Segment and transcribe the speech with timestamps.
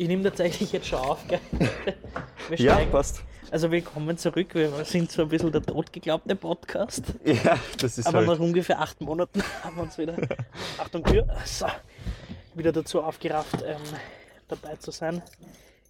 [0.00, 1.40] Ich nehme tatsächlich jetzt schon auf, gell?
[2.48, 3.20] Wir Ja, passt.
[3.50, 4.54] Also willkommen zurück.
[4.54, 7.12] Wir sind so ein bisschen der totgeglaubte Podcast.
[7.22, 8.28] Ja, das ist Aber halt.
[8.28, 10.16] nach ungefähr acht Monaten haben wir uns wieder,
[10.78, 11.66] Achtung Tür, so,
[12.54, 13.76] wieder dazu aufgerafft, ähm,
[14.48, 15.20] dabei zu sein.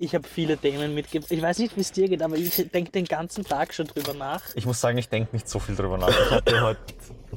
[0.02, 1.30] Ich habe viele Themen mitgebracht.
[1.30, 4.14] Ich weiß nicht, wie es dir geht, aber ich denke den ganzen Tag schon drüber
[4.14, 4.42] nach.
[4.54, 6.08] Ich muss sagen, ich denke nicht so viel drüber nach.
[6.08, 6.80] Ich habe heute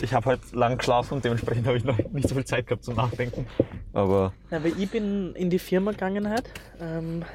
[0.01, 2.85] ich hab heute lang geschlafen und dementsprechend habe ich noch nicht so viel Zeit gehabt
[2.85, 3.47] zum Nachdenken.
[3.91, 6.49] Aber Ja, weil ich bin in die Firma gegangen halt,
[6.79, 7.25] ähm,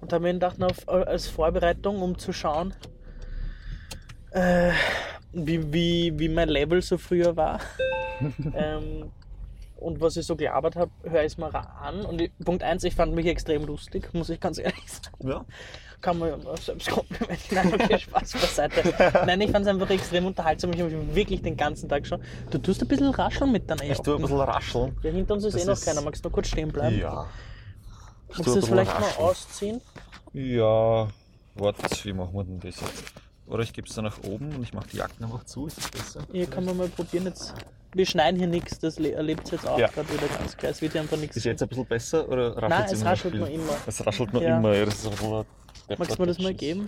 [0.00, 2.72] und habe mir gedacht, auf, als Vorbereitung, um zu schauen,
[4.30, 4.72] äh,
[5.32, 7.60] wie, wie, wie mein Level so früher war.
[8.54, 9.12] ähm,
[9.76, 12.04] und was ich so gelabert habe, höre ich es mal ra- an.
[12.04, 15.28] Und ich, Punkt eins, ich fand mich extrem lustig, muss ich ganz ehrlich sagen.
[15.28, 15.44] ja,
[16.00, 17.70] Kann man ja selbst komplimentieren.
[17.70, 18.94] Nein, okay, Spaß beiseite.
[19.26, 20.72] Nein, ich fand es einfach extrem unterhaltsam.
[20.72, 22.20] Ich habe mich wirklich den ganzen Tag schon.
[22.50, 24.96] Du tust ein bisschen rascheln mit deiner ich tue ein bisschen rascheln.
[25.02, 26.00] Ja, hinter uns ist Das eh noch ist- keiner.
[26.02, 26.98] Magst du noch kurz stehen bleiben?
[26.98, 27.26] Ja.
[28.28, 29.80] Magst du das vielleicht mal ausziehen?
[30.32, 31.08] Ja,
[31.54, 33.12] warte, wie machen wir denn das jetzt?
[33.48, 35.78] Oder ich gebe es da nach oben und ich mache die Jacken einfach zu, ist
[35.78, 36.20] das besser?
[36.32, 37.54] Hier kann man mal probieren jetzt.
[37.94, 39.86] Wir schneiden hier nichts, das le- erlebt jetzt auch Ja.
[39.88, 40.72] gerade wieder ganz klar.
[40.72, 41.36] Es wird hier einfach nichts.
[41.36, 43.72] Ist jetzt ein bisschen besser oder raschelt Nein, es es immer raschelt noch immer.
[43.86, 44.58] Es raschelt noch Ja.
[44.58, 45.10] immer, ja, das ist
[45.98, 46.86] Magst du mir das mal geben?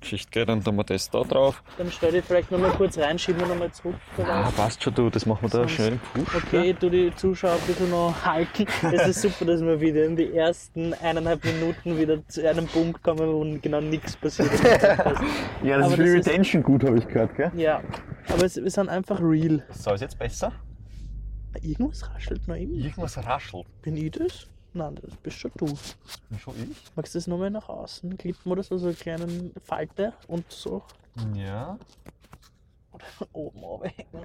[0.00, 1.62] Geschichte, gell, dann tun wir das da drauf.
[1.78, 3.94] Dann stell dich vielleicht nochmal kurz rein, schieben wir nochmal zurück.
[4.18, 6.00] Ah, passt schon, du, das machen wir da Sonst- schnell.
[6.14, 8.66] Puh, Okay, du die Zuschauer ein bisschen noch halten.
[8.92, 13.02] Es ist super, dass wir wieder in die ersten eineinhalb Minuten wieder zu einem Punkt
[13.02, 14.50] kommen, wo genau nichts passiert.
[15.62, 17.50] Ja, Aber das ist für die Retention gut, habe ich gehört, gell?
[17.54, 17.82] ja,
[18.28, 19.62] aber es, wir sind einfach real.
[19.70, 20.52] So, ist jetzt besser?
[21.62, 22.74] Irgendwas raschelt noch immer.
[22.74, 23.66] Irgendwas raschelt.
[23.82, 24.46] Bin ich das?
[24.72, 25.66] Nein, das bist schon du.
[26.38, 26.76] Schon ich?
[26.94, 30.82] Magst du das nochmal nach außen klippen oder so, so eine kleine Falte und so
[31.34, 31.78] Ja.
[33.32, 34.24] oben runterhängen?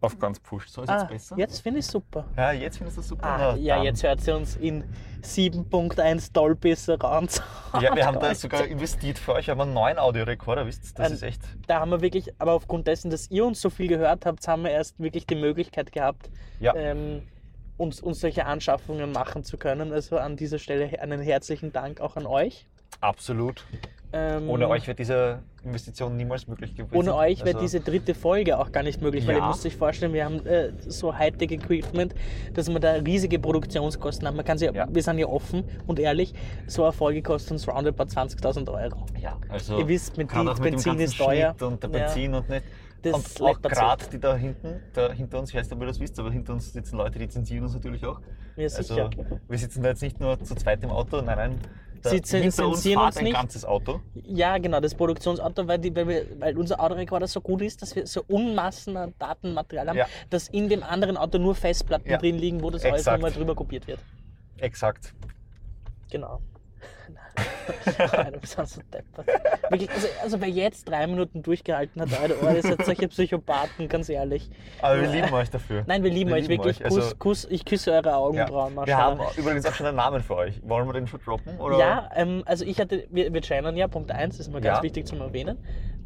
[0.00, 0.70] Auf ganz pusht.
[0.70, 1.36] So ist Ah, jetzt besser?
[1.38, 2.24] jetzt finde ich super.
[2.36, 3.24] Ja, jetzt findest du super.
[3.26, 3.84] Ah, ja, dann.
[3.84, 4.84] jetzt hört sie uns in
[5.24, 7.42] 7.1 Dolby Surround.
[7.80, 9.50] Ja, wir haben da sogar investiert für euch.
[9.50, 10.94] Haben einen neuen Audiorekorder, wisst ihr?
[10.94, 11.42] Das Ein- ist echt.
[11.66, 14.62] Da haben wir wirklich, aber aufgrund dessen, dass ihr uns so viel gehört habt, haben
[14.62, 16.30] wir erst wirklich die Möglichkeit gehabt,
[16.60, 16.76] Ja.
[16.76, 17.22] ähm,
[17.78, 19.92] uns, uns solche Anschaffungen machen zu können.
[19.92, 22.66] Also an dieser Stelle einen herzlichen Dank auch an euch.
[23.00, 23.64] Absolut.
[24.10, 26.96] Ähm, Ohne euch wäre diese Investition niemals möglich gewesen.
[26.96, 29.44] Ohne euch wäre Also, diese dritte Folge auch gar nicht möglich, weil Ja.
[29.44, 32.14] ihr müsst euch vorstellen, wir haben äh, so Hightech-Equipment,
[32.54, 34.36] dass wir da riesige Produktionskosten haben.
[34.36, 34.86] Man kann sich, Ja.
[34.90, 36.32] Wir sind ja offen und ehrlich,
[36.66, 39.04] so eine Folge kostet uns roundabout 20.000 Euro.
[39.20, 39.78] Ja, also.
[39.78, 41.54] Ihr wisst, mit die- mit Benzin ist teuer.
[41.60, 41.98] Und der Ja.
[42.06, 42.64] Benzin und nicht.
[43.02, 45.86] Das und auch gerade die da hinten, da hinter uns, ich weiß nicht, ob ihr
[45.86, 48.20] das wisst, aber hinter uns sitzen Leute, die zensieren uns natürlich auch.
[48.56, 49.04] Ja, sicher.
[49.16, 51.58] Also, wir sitzen da jetzt nicht nur zu zweit im Auto, nein, nein.
[52.02, 53.34] Da Sie zen- hinter uns fährt uns ein nicht.
[53.34, 54.00] ganzes Auto.
[54.24, 57.94] Ja, genau, das Produktionsauto, weil, die, weil, wir, weil unser Autorekorder so gut ist, dass
[57.96, 60.06] wir so Unmassen an Datenmaterial haben, Ja.
[60.30, 62.18] dass in dem anderen Auto nur Festplatten Ja.
[62.18, 63.98] drin liegen, wo das alles nochmal drüber kopiert wird.
[64.58, 65.12] Exakt.
[66.10, 66.40] Genau.
[68.16, 69.26] Nein, du bist so deppert.
[69.70, 73.88] Wirklich, also, also wer jetzt drei Minuten durchgehalten hat, Alter, oh, ihr seid solche Psychopathen,
[73.88, 74.50] ganz ehrlich.
[74.82, 75.84] Aber wir lieben euch dafür.
[75.86, 76.84] Nein, wir lieben Wir euch lieben wirklich.
[76.84, 78.16] euch, Kuss, also- Kuss, ich küsse eure Ja.
[78.16, 79.18] Augenbrauen, Wir Maschallah.
[79.24, 80.60] haben übrigens auch schon einen Namen für euch.
[80.64, 81.58] Wollen wir den schon droppen?
[81.58, 81.78] Oder?
[81.78, 84.82] Ja, ähm, also ich hatte, wir, wir channeln ja, Punkt 1, ist mir ganz Ja.
[84.82, 85.58] wichtig zum Erwähnen.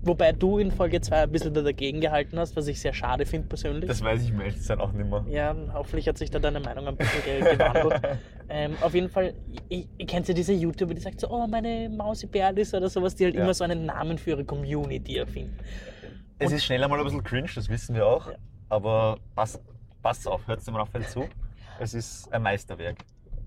[0.05, 3.47] Wobei du in Folge 2 ein bisschen dagegen gehalten hast, was ich sehr schade finde
[3.49, 3.87] persönlich.
[3.89, 5.25] Das weiß ich im ehrlich sein auch nicht mehr.
[5.29, 8.01] ja, hoffentlich hat sich da deine Meinung ein bisschen ge- gewandelt.
[8.49, 9.33] ähm, auf jeden Fall,
[9.69, 13.15] ihr, ihr kennt ja diese YouTuber, die sagt so, oh, meine Mausi Berlis oder sowas,
[13.15, 13.43] die halt Ja.
[13.45, 15.57] immer so einen Namen für ihre Community erfinden.
[16.41, 18.29] Es ist schnell einmal ein bisschen cringe, das wissen wir auch.
[18.29, 18.37] Ja.
[18.71, 19.61] Aber passt,
[20.03, 21.29] passt auf, hört dem Raphael zu.
[21.79, 22.97] Es ist ein Meisterwerk.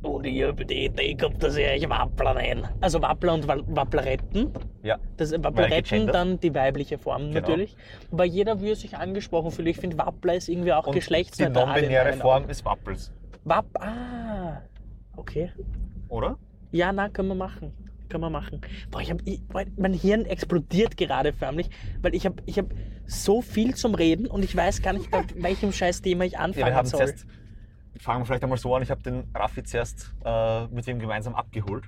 [0.05, 2.69] Und ich habe die Idee gehabt, dass ich euch Wappler nenne.
[2.79, 4.51] Also Wappler und Wa- Wappleretten.
[4.83, 4.99] Ja.
[5.17, 7.33] Das Wappleretten, dann die weibliche Form Genau.
[7.41, 7.75] natürlich.
[8.11, 9.67] Wobei jeder würde sich angesprochen fühlen.
[9.69, 11.63] Ich finde, Wappler ist irgendwie auch Und die geschlechtsneutral.
[11.63, 13.11] in non-binäre Form ist Wappels.
[13.45, 14.61] Wapp, ah,
[15.17, 15.51] okay.
[16.09, 16.37] Oder?
[16.72, 17.72] Ja, na, können wir machen.
[18.09, 18.61] Können wir machen.
[18.91, 19.41] Boah, ich hab, ich,
[19.77, 21.69] mein Hirn explodiert gerade förmlich,
[22.03, 22.67] weil ich habe ich hab
[23.07, 26.39] so viel zum Reden und ich weiß gar nicht, bei welchem scheiß Thema ich Ja,
[26.39, 26.99] anfangen wir haben soll.
[27.07, 27.25] zuerst.
[28.00, 28.81] Fangen wir vielleicht einmal so an.
[28.83, 31.85] Ich habe den Raffi zuerst äh, mit wem gemeinsam abgeholt.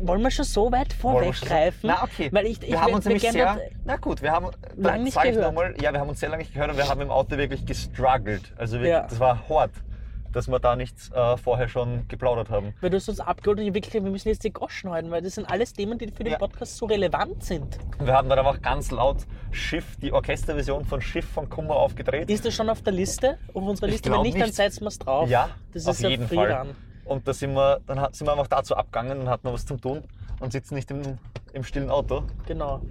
[0.00, 1.88] Wollen wir schon so weit vorweggreifen?
[1.88, 1.98] sagen?
[2.00, 2.28] Na, okay.
[2.32, 3.58] Weil ich, ich wir haben uns nämlich sehr.
[3.84, 4.50] Na gut, wir haben.
[4.76, 5.42] Lang nicht gehört.
[5.42, 7.36] Noch mal, ja, wir haben uns sehr lange nicht gehört und wir haben im Auto
[7.36, 8.52] wirklich gestruggelt.
[8.56, 9.02] Also wirklich, Ja.
[9.02, 9.70] das war hart,
[10.36, 12.74] dass wir da nicht äh, vorher schon geplaudert haben.
[12.82, 15.22] Weil du hast uns abgeholt und ich wirklich, wir müssen jetzt die Goschen halten, weil
[15.22, 16.38] das sind alles Themen, die für den Ja.
[16.38, 17.78] Podcast so relevant sind.
[17.98, 22.28] Wir haben dann einfach ganz laut Schiff, die Orchesterversion von Schiff von Kummer aufgedreht.
[22.28, 23.38] Ist das schon auf der Liste?
[23.54, 24.12] Auf unserer Liste?
[24.12, 24.54] Wenn nicht, dann nicht.
[24.54, 25.26] setzen wir es drauf.
[25.30, 26.52] Ja, das auf ist jeden Fall.
[26.52, 26.76] run.
[27.06, 30.02] Und da sind wir, dann sind wir einfach dazu abgegangen und hatten was zum Tun
[30.40, 31.00] und sitzen nicht im,
[31.54, 32.24] im stillen Auto.
[32.46, 32.82] Genau.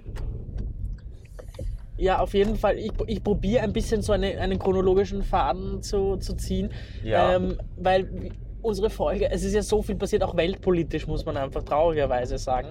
[1.98, 2.78] Ja, auf jeden Fall.
[2.78, 6.70] Ich, ich probiere ein bisschen so eine, einen chronologischen Faden zu, zu ziehen.
[7.02, 7.34] Ja.
[7.36, 8.30] Ähm, weil
[8.62, 12.68] unsere Folge, es ist ja so viel passiert, auch weltpolitisch, muss man einfach traurigerweise sagen.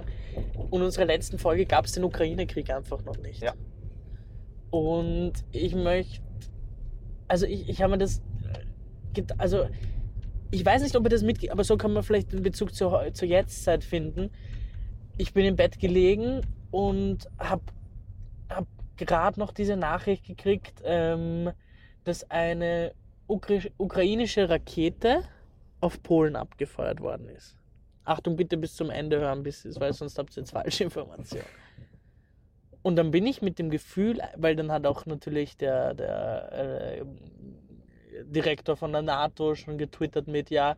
[0.70, 3.42] Und unsere letzten Folge gab es den Ukraine-Krieg einfach noch nicht.
[3.42, 3.54] Ja.
[4.70, 6.22] Und ich möchte,
[7.28, 8.22] also ich, ich habe mir das,
[9.14, 9.66] get- also
[10.52, 13.14] ich weiß nicht, ob ihr das mit, aber so kann man vielleicht den Bezug zur,
[13.14, 14.30] zur Jetztzeit finden.
[15.18, 17.64] Ich bin im Bett gelegen und habe
[18.50, 21.52] hab gerade noch diese Nachricht gekriegt, ähm,
[22.04, 22.94] dass eine
[23.28, 25.24] ukra ukrainische Rakete
[25.82, 27.58] auf Polen abgefeuert worden ist.
[28.04, 31.46] Achtung, bitte bis zum Ende hören, bis, weil sonst habt ihr jetzt falsche Informationen.
[32.84, 37.06] Und dann bin ich mit dem Gefühl, weil dann hat auch natürlich der, der äh,
[38.26, 40.78] Direktor von der NATO schon getwittert mit, ja,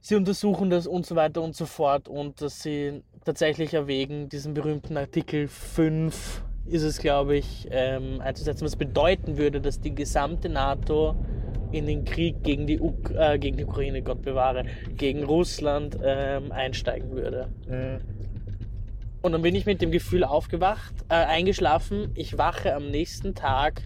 [0.00, 4.54] sie untersuchen das und so weiter und so fort und dass sie tatsächlich erwägen, diesen
[4.54, 10.48] berühmten Artikel 5 ist es, glaube ich, ähm, einzusetzen, was bedeuten würde, dass die gesamte
[10.48, 11.14] NATO
[11.72, 14.64] in den Krieg gegen die, Uk äh, gegen die Ukraine, Gott bewahre,
[14.96, 17.48] gegen Russland ähm, einsteigen würde.
[17.68, 18.00] Mhm.
[19.22, 23.82] Und dann bin ich mit dem Gefühl aufgewacht, äh, eingeschlafen, ich wache am nächsten Tag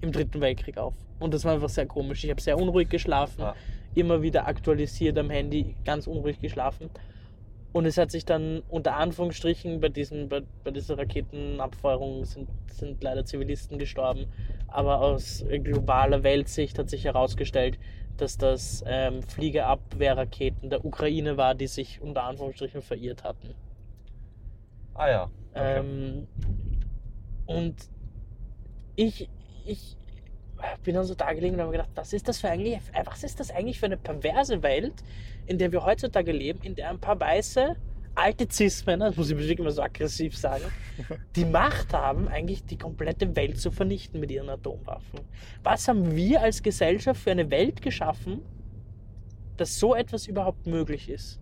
[0.00, 0.94] im Dritten Weltkrieg auf.
[1.18, 2.24] Und das war einfach sehr komisch.
[2.24, 3.54] Ich habe sehr unruhig geschlafen, Ja.
[3.94, 6.90] immer wieder aktualisiert am Handy, ganz unruhig geschlafen.
[7.72, 13.02] Und es hat sich dann unter Anführungsstrichen bei, diesen, bei, bei dieser Raketenabfeuerung sind, sind
[13.02, 14.26] leider Zivilisten gestorben.
[14.68, 17.78] Aber aus globaler Weltsicht hat sich herausgestellt,
[18.16, 23.54] dass das ähm, Fliegerabwehrraketen der Ukraine war, die sich unter Anführungsstrichen verirrt hatten.
[24.94, 25.30] Ah ja.
[25.52, 25.78] Okay.
[25.78, 26.26] Ähm,
[27.46, 27.74] und
[28.96, 29.28] ich,
[29.66, 29.96] ich
[30.82, 33.40] bin dann so da gelegen und habe gedacht, was ist das für eigentlich, was ist
[33.40, 34.94] das eigentlich für eine perverse Welt,
[35.46, 37.76] in der wir heutzutage leben, in der ein paar weiße
[38.16, 40.64] alte Cis-Männer, das muss ich wirklich immer so aggressiv sagen,
[41.36, 45.20] die Macht haben, eigentlich die komplette Welt zu vernichten mit ihren Atomwaffen.
[45.62, 48.40] Was haben wir als Gesellschaft für eine Welt geschaffen,
[49.56, 51.40] dass so etwas überhaupt möglich ist?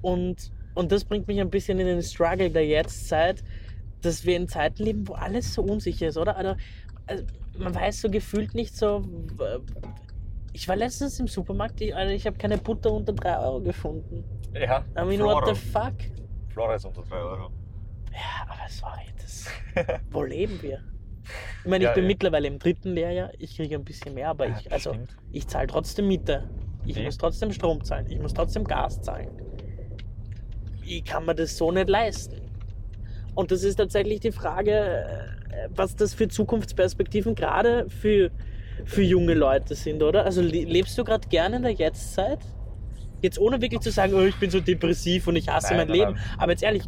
[0.00, 3.42] Und, und das bringt mich ein bisschen in den Struggle der Jetztzeit,
[4.04, 6.36] dass wir in Zeiten leben, wo alles so unsicher ist, oder?
[6.36, 6.54] Also,
[7.06, 7.24] also
[7.58, 9.02] man weiß so gefühlt nicht so.
[10.52, 14.24] Ich war letztens im Supermarkt, ich, Alter, ich habe keine Butter unter 3 Euro gefunden.
[14.54, 14.84] ja.
[14.96, 15.46] I mean, Flora.
[15.46, 15.94] what the fuck?
[16.50, 17.50] Flora ist unter 3 Euro.
[18.12, 19.46] Ja, aber sorry, das,
[20.10, 20.80] wo leben wir?
[21.64, 22.08] Ich meine, ich Ja, bin ja.
[22.08, 25.16] mittlerweile im dritten Lehrjahr, ich kriege ein bisschen mehr, aber Ja, ich, also, stimmt.
[25.32, 26.48] ich zahle trotzdem Miete.
[26.86, 27.04] Ich Nee.
[27.04, 28.06] muss trotzdem Strom zahlen.
[28.10, 29.30] Ich muss trotzdem Gas zahlen.
[30.84, 32.42] Ich kann mir das so nicht leisten.
[33.34, 38.30] Und das ist tatsächlich die Frage, äh, was das für Zukunftsperspektiven gerade für,
[38.84, 40.24] für junge Leute sind, oder?
[40.24, 42.38] Also le- lebst du gerade gerne in der Jetztzeit?
[43.22, 45.96] Jetzt ohne wirklich zu sagen, oh, ich bin so depressiv und ich hasse Nein, mein
[45.96, 46.12] Leben.
[46.12, 46.22] nein.
[46.38, 46.82] Aber jetzt ehrlich,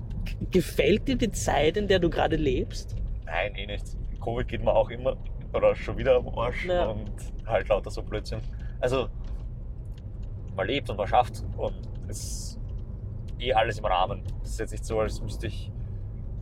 [0.50, 2.94] gefällt dir die Zeit, in der du gerade lebst?
[3.24, 3.84] Nein, eh nicht.
[4.22, 5.16] Covid geht mir auch immer
[5.54, 6.86] oder schon wieder am Arsch Ja.
[6.86, 7.10] und
[7.46, 8.40] halt lauter so Blödsinn.
[8.80, 9.08] Also,
[10.54, 11.74] man lebt und man schafft und
[12.08, 12.60] es ist
[13.38, 14.22] eh alles im Rahmen.
[14.42, 15.70] Es ist jetzt nicht so, als müsste ich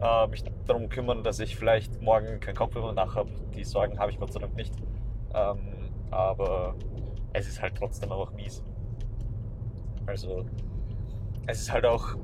[0.00, 3.30] äh, mich darum kümmern, dass ich vielleicht morgen keinen Kopf über Nacht habe.
[3.54, 4.74] Die Sorgen habe ich Gott sei Dank nicht.
[5.34, 6.74] Ähm, aber
[7.32, 8.62] es ist halt trotzdem einfach mies.
[10.06, 10.44] Also,
[11.46, 12.16] es ist halt auch,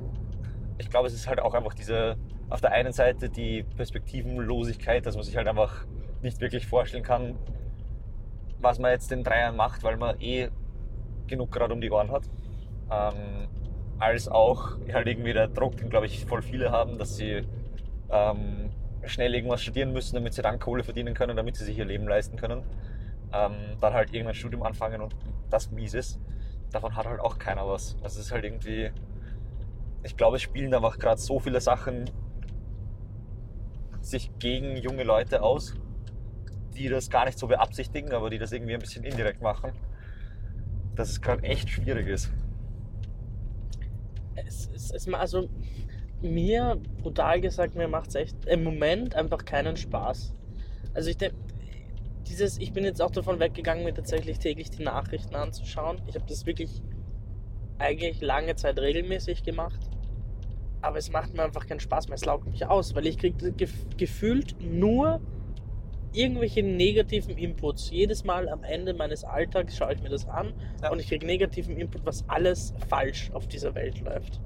[0.77, 2.15] ich glaube, es ist halt auch einfach diese,
[2.49, 5.85] auf der einen Seite die Perspektivenlosigkeit, dass man sich halt einfach
[6.21, 7.35] nicht wirklich vorstellen kann,
[8.59, 10.49] was man jetzt in drei Jahren macht, weil man eh
[11.27, 12.23] genug gerade um die Ohren hat.
[12.91, 13.47] Ähm,
[13.99, 17.43] als auch halt irgendwie der Druck, den glaube ich voll viele haben, dass sie
[18.11, 18.69] ähm,
[19.05, 22.07] schnell irgendwas studieren müssen, damit sie dann Kohle verdienen können, damit sie sich ihr Leben
[22.07, 22.63] leisten können.
[23.33, 25.15] Ähm, dann halt irgendein Studium anfangen und
[25.49, 26.19] das mies ist.
[26.71, 27.95] Davon hat halt auch keiner was.
[28.03, 28.91] Also es ist halt irgendwie,
[30.03, 32.09] ich glaube, es spielen einfach gerade so viele Sachen
[34.01, 35.75] sich gegen junge Leute aus,
[36.75, 39.71] die das gar nicht so beabsichtigen, aber die das irgendwie ein bisschen indirekt machen,
[40.95, 42.31] dass es gerade echt schwierig ist.
[44.35, 45.49] es, es, es, also
[46.23, 50.33] mir, brutal gesagt, mir macht es echt im Moment einfach keinen Spaß.
[50.93, 51.35] Also ich denke,
[52.27, 56.01] dieses, ich bin jetzt auch davon weggegangen, mir tatsächlich täglich die Nachrichten anzuschauen.
[56.07, 56.81] Ich habe das wirklich
[57.79, 59.79] eigentlich lange Zeit regelmäßig gemacht.
[60.81, 62.15] Aber es macht mir einfach keinen Spaß mehr.
[62.15, 65.19] Es laugt mich aus, weil ich kriege gef gefühlt nur
[66.13, 67.89] irgendwelche negativen Inputs.
[67.89, 70.91] Jedes Mal am Ende meines Alltags schaue ich mir das an Ja.
[70.91, 74.41] und ich kriege negativen Input, was alles falsch auf dieser Welt läuft.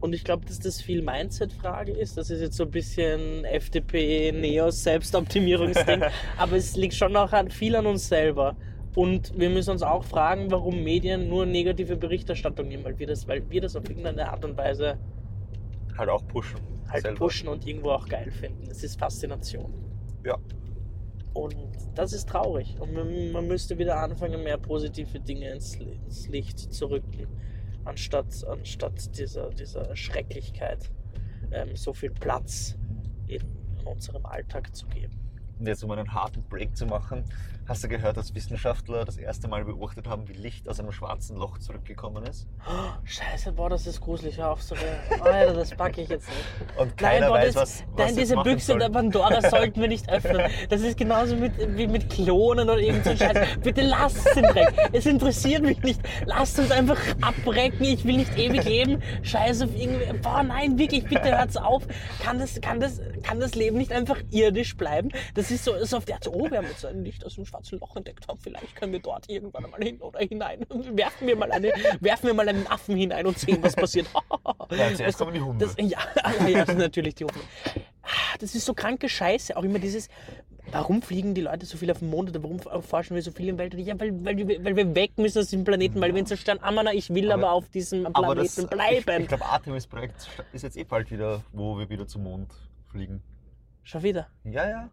[0.00, 2.16] Und ich glaube, dass das viel Mindset-Frage ist.
[2.16, 6.02] Das ist jetzt so ein bisschen FDP, Neos, Selbstoptimierungsding.
[6.38, 8.56] aber es liegt schon auch an, viel an uns selber.
[8.94, 13.28] Und wir müssen uns auch fragen, warum Medien nur negative Berichterstattung nehmen, weil wir das,
[13.28, 14.98] weil wir das auf irgendeine Art und Weise
[15.96, 16.58] Halt auch pushen.
[16.88, 17.18] halt selber.
[17.18, 18.68] pushen und irgendwo auch geil finden.
[18.70, 19.72] Es ist Faszination.
[20.24, 20.38] Ja.
[21.34, 21.54] Und
[21.94, 22.76] das ist traurig.
[22.80, 27.28] Und man, man müsste wieder anfangen, mehr positive Dinge ins, ins Licht zu rücken,
[27.84, 30.90] anstatt, anstatt dieser, dieser Schrecklichkeit
[31.52, 32.76] ähm, so viel Platz
[33.26, 33.42] in
[33.84, 35.18] unserem Alltag zu geben.
[35.58, 37.24] Und jetzt um einen harten Break zu machen,
[37.70, 41.36] hast du gehört, dass Wissenschaftler das erste Mal beobachtet haben, wie Licht aus einem schwarzen
[41.36, 42.48] Loch zurückgekommen ist?
[42.68, 44.38] Oh, scheiße, boah, das ist gruselig.
[44.38, 46.78] Hör auf, so oh, Alter, das packe ich jetzt nicht.
[46.80, 50.10] Und keiner boah, weiß, das, was, was Nein, diese Büchse der Pandora sollten wir nicht
[50.10, 50.50] öffnen.
[50.68, 53.58] Das ist genauso mit, wie mit Klonen oder irgend so Scheiß.
[53.62, 54.74] Bitte lasst den Dreck.
[54.92, 56.00] Es interessiert mich nicht.
[56.26, 57.84] Lasst uns einfach abbrechen.
[57.84, 59.00] Ich will nicht ewig leben.
[59.22, 60.12] Scheiß auf irgendwie.
[60.18, 61.86] Boah, nein, wirklich, bitte hört's auf.
[62.20, 65.10] Kann das, kann das, kann das Leben nicht einfach irdisch bleiben?
[65.34, 67.36] Das ist so, so auf der Art, so, oh, wir haben jetzt ein Licht aus
[67.36, 68.26] dem schwarzen Loch entdeckt.
[68.40, 70.64] Vielleicht können wir dort irgendwann einmal hin oder hinein.
[70.70, 74.06] Werfen wir mal, eine, werfen wir mal einen Affen hinein und sehen, was passiert.
[74.70, 75.66] Ja, zuerst kommen die Hunde.
[75.66, 75.98] Das, ja,
[76.48, 77.40] ja, das natürlich die Hunde.
[78.02, 79.56] Ah, Das ist so kranke Scheiße.
[79.56, 80.08] Auch immer dieses,
[80.70, 83.48] warum fliegen die Leute so viel auf den Mond oder warum forschen wir so viel
[83.48, 83.80] im Weltall?
[83.80, 86.60] Ja, weil, weil, wir- weil wir weg müssen aus diesem Planeten, weil wir ihn zerstören.
[86.62, 89.22] Amana, ich will aber, Aber- auf diesem Aber das, Planeten ich, bleiben.
[89.22, 92.52] ich glaube, Artemis-Projekt ist jetzt eh bald wieder, wo wir wieder zum Mond
[92.92, 93.22] fliegen.
[93.82, 94.28] Schon wieder.
[94.44, 94.88] Ja, ja.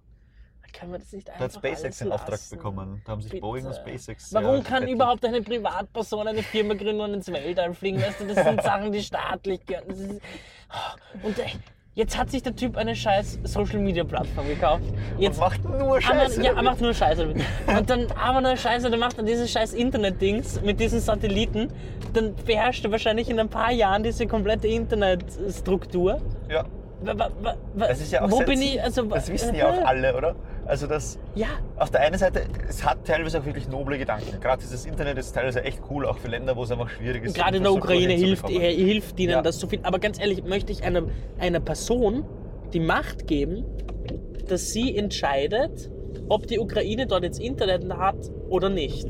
[0.78, 3.02] Kann man das nicht Da einfach hat SpaceX den Auftrag bekommen.
[3.06, 3.42] Da haben sich Bitte.
[3.42, 4.34] Boeing und SpaceX.
[4.34, 8.02] Warum ja, kann überhaupt eine Privatperson eine Firma gründen und ins Weltall fliegen?
[8.02, 9.90] Weißt du, das sind Sachen, die staatlich gehören.
[9.90, 10.22] Ist-
[11.24, 11.44] Und äh,
[11.96, 14.84] jetzt hat sich der Typ eine scheiß Social Media Plattform gekauft.
[15.18, 16.44] Jetzt Und macht nur Aber, Scheiße.
[16.44, 17.44] ja, er macht nur Scheiße damit.
[17.68, 21.70] Und dann, aber nur Scheiße, dann macht er diese scheiß Internet-Dings mit diesen Satelliten.
[22.14, 26.22] Dann beherrscht er wahrscheinlich in ein paar Jahren diese komplette Internetstruktur.
[26.50, 26.66] ja.
[27.76, 28.82] Das ist ja auch Wo bin ich?
[28.82, 30.36] Also, Das wissen ja auch alle, oder?
[30.68, 31.48] Also das Ja,
[31.78, 34.40] auf der einen Seite, es hat teilweise auch wirklich noble Gedanken.
[34.42, 37.36] Gerade dieses Internet ist teilweise echt cool, auch für Länder, wo es einfach schwierig ist.
[37.36, 39.42] gerade in der Ukraine hilft, er hilft ihnen Ja.
[39.42, 39.80] das so viel.
[39.84, 41.04] Aber ganz ehrlich, möchte ich einer,
[41.40, 42.26] einer Person
[42.74, 43.64] die Macht geben,
[44.48, 45.90] dass sie entscheidet,
[46.28, 49.08] ob die Ukraine dort jetzt Internet hat oder nicht.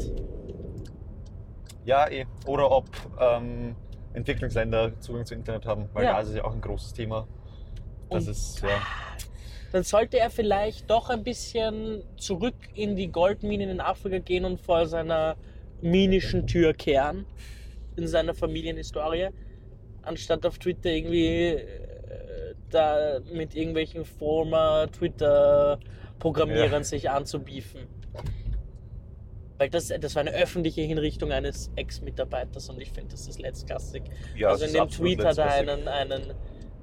[1.85, 2.25] Ja, eh.
[2.45, 2.85] Oder ob
[3.19, 3.75] ähm,
[4.13, 6.13] Entwicklungsländer Zugang zu Internet haben, weil Ja.
[6.13, 7.27] da ist es ja auch ein großes Thema.
[8.09, 8.69] Das Und- ist, ja.
[9.71, 14.59] Dann sollte er vielleicht doch ein bisschen zurück in die Goldminen in Afrika gehen und
[14.62, 15.36] vor seiner
[15.81, 17.25] minischen Tür kehren
[17.95, 19.29] in seiner Familienhistorie,
[20.03, 21.65] anstatt auf Twitter irgendwie äh,
[22.69, 26.83] da mit irgendwelchen former Twitter-Programmierern Ja.
[26.83, 27.81] sich anzubiefen.
[29.57, 34.03] Weil das, das war eine öffentliche Hinrichtung eines Ex-Mitarbeiters und ich finde, das ist letztklassig.
[34.36, 36.33] ja also in dem Tweet hat er einen, einen,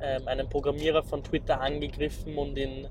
[0.04, 2.88] ähm, einen Programmierer von Twitter angegriffen und ihn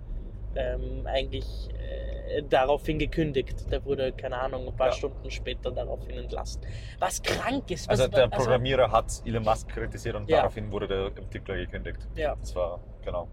[0.56, 3.70] ähm, eigentlich äh, daraufhin gekündigt.
[3.72, 4.94] Der wurde, keine Ahnung, ein paar Ja.
[4.94, 6.62] Stunden später daraufhin entlassen.
[7.00, 7.88] Was krank ist.
[7.90, 10.38] Was, Also der also, Programmierer hat Elon Musk kritisiert und Ja.
[10.38, 12.08] daraufhin wurde der Entwickler gekündigt.
[12.16, 13.28] ja, Das war, genau.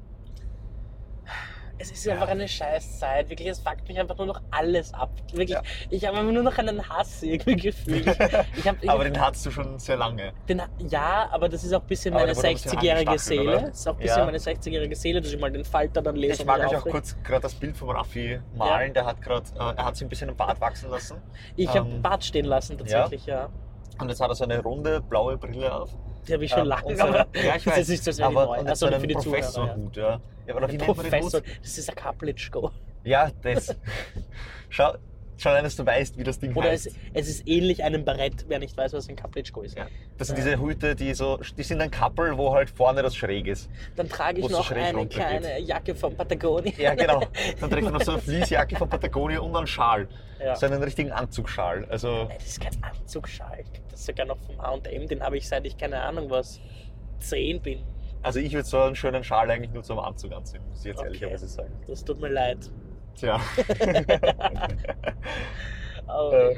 [1.81, 3.29] Es ist einfach eine Scheißzeit.
[3.31, 5.11] Wirklich, es fuckt mich einfach nur noch alles ab.
[5.33, 5.63] Wirklich, Ja.
[5.89, 8.07] ich habe nur noch einen Hass irgendwie gefühlt.
[8.87, 10.33] Aber den hattest du schon sehr lange.
[10.49, 13.11] Den, ja, aber das ist auch ein bisschen Aber meine der wurde ein bisschen 60-jährige
[13.11, 13.57] angestachelt, Seele.
[13.59, 13.69] oder?
[13.69, 14.25] Das ist auch ein bisschen Ja.
[14.27, 17.17] meine 60-jährige Seele, dass ich mal den Falter dann lese Ich mag euch auch kurz
[17.23, 18.93] gerade das Bild vom Raffi malen.
[18.95, 21.17] Der hat gerade, äh, er hat sich ein bisschen im Bart wachsen lassen.
[21.57, 23.49] Ich habe Ähm, Bart stehen lassen tatsächlich, ja.
[23.99, 25.91] Und jetzt hat er so eine runde blaue Brille auf.
[26.29, 27.79] Die habe ich schon Ähm, lange, so- aber ja, ich das weiß.
[27.81, 28.61] ist nicht so sehr aber neu.
[28.61, 29.41] und Also so für die einen Zuhörer.
[29.41, 30.21] Professorhut, ja.
[30.47, 30.55] ja.
[30.57, 32.71] aber den Professor, das ist ein Kaplitschko.
[33.05, 33.75] Ja, das.
[34.69, 34.95] Schau,
[35.43, 36.89] schau allein, dass du weißt, wie das Ding Oder heißt.
[36.89, 39.77] es, es ist ähnlich einem Barett, wer nicht weiß, was ein Kaplitschko ist.
[39.77, 39.87] ja.
[40.19, 43.47] Das sind diese Hüte, die so, die sind ein Kappel, wo halt vorne das schräg
[43.47, 43.71] ist.
[43.97, 46.73] Dann trage ich so noch schräg eine kleine Jacke von Patagonia.
[46.79, 47.21] Ja, genau.
[47.61, 50.09] Dann trägt man noch so eine Fließjacke von Patagonia und einen Schal.
[50.39, 50.55] Ja.
[50.57, 51.85] So einen richtigen Anzugschal.
[51.89, 53.65] Also, Das ist kein Anzugschal.
[53.91, 55.07] Das sogar noch vom H&M.
[55.09, 56.61] Den habe ich seit ich keine Ahnung was,
[57.21, 57.83] 10 bin.
[58.23, 60.99] also ich würde so einen schönen Schal eigentlich nur zum Anzug anziehen, muss ich jetzt
[60.99, 61.07] Okay.
[61.09, 61.73] ehrlicherweise sagen.
[61.87, 62.59] Das tut mir leid.
[63.21, 63.39] Tja.
[66.07, 66.57] Aber Äh.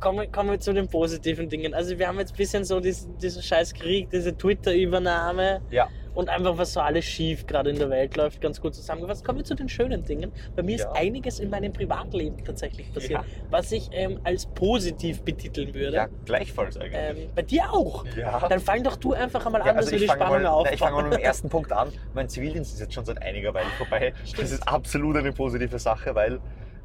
[0.00, 1.72] kommen, kommen wir zu den positiven Dingen.
[1.72, 5.88] Also wir haben jetzt ein bisschen so diesen, diesen scheiß Krieg, diese Twitter-Übernahme ja.
[6.16, 9.24] Und einfach was so alles schief gerade in der Welt läuft, ganz gut zusammengefasst.
[9.24, 10.32] Kommen wir zu den schönen Dingen.
[10.56, 10.90] Bei mir Ja.
[10.90, 13.24] ist einiges in meinem Privatleben tatsächlich passiert, Ja.
[13.50, 15.94] was ich ähm, als positiv betiteln würde.
[15.96, 16.94] ja, gleichfalls eigentlich.
[16.96, 18.04] Ähm, bei dir auch.
[18.16, 18.48] ja.
[18.48, 20.80] Dann fang doch du einfach einmal Ja, an, dass wir die Spannung mal, na, ich
[20.80, 21.92] fange mal mit dem ersten Punkt an.
[22.14, 24.12] Mein Zivildienst ist jetzt schon seit einiger Weile vorbei.
[24.24, 24.42] Stimmt.
[24.42, 26.40] Das ist absolut eine positive Sache, weil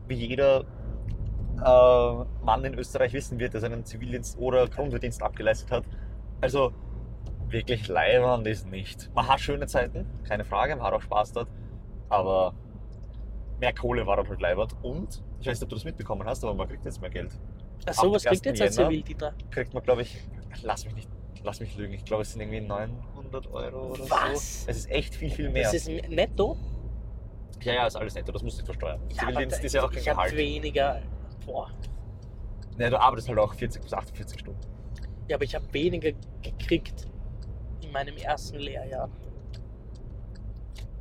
[0.07, 0.65] wie jeder
[1.63, 5.83] äh, Mann in Österreich wissen wird, der seinen Zivildienst oder Grundwehrdienst abgeleistet hat.
[6.41, 6.73] Also
[7.51, 9.09] wirklich leibend ist nicht.
[9.13, 11.49] Man hat schöne Zeiten, keine Frage, man hat auch Spaß dort,
[12.09, 12.53] aber
[13.59, 14.75] mehr Kohle war dort halt leibend.
[14.81, 17.31] Und, ich weiß nicht, ob du das mitbekommen hast, aber man kriegt jetzt mehr Geld.
[17.85, 18.59] Ach so, ab was kriegt 1.
[18.59, 19.33] jetzt Jänner Zivildiener?
[19.49, 20.17] Kriegt man, glaube ich,
[20.63, 21.09] lass mich nicht,
[21.43, 24.63] lass mich lügen, ich glaube, es sind irgendwie 900 Euro oder Was?
[24.63, 24.69] so.
[24.71, 25.63] Es ist echt viel, viel mehr.
[25.63, 26.57] Das ist netto?
[27.63, 28.99] Ja, ja, ist alles netto, das musst du nicht versteuern.
[29.09, 30.37] Ja, Zivildienst ist ja auch kein ich habe Gehalt.
[30.37, 31.01] weniger.
[31.45, 31.69] Boah.
[32.77, 34.59] Ne, du arbeitest halt auch 40 bis 48 Stunden.
[35.27, 37.07] Ja, aber ich habe weniger gekriegt
[37.91, 39.09] in meinem ersten Lehrjahr.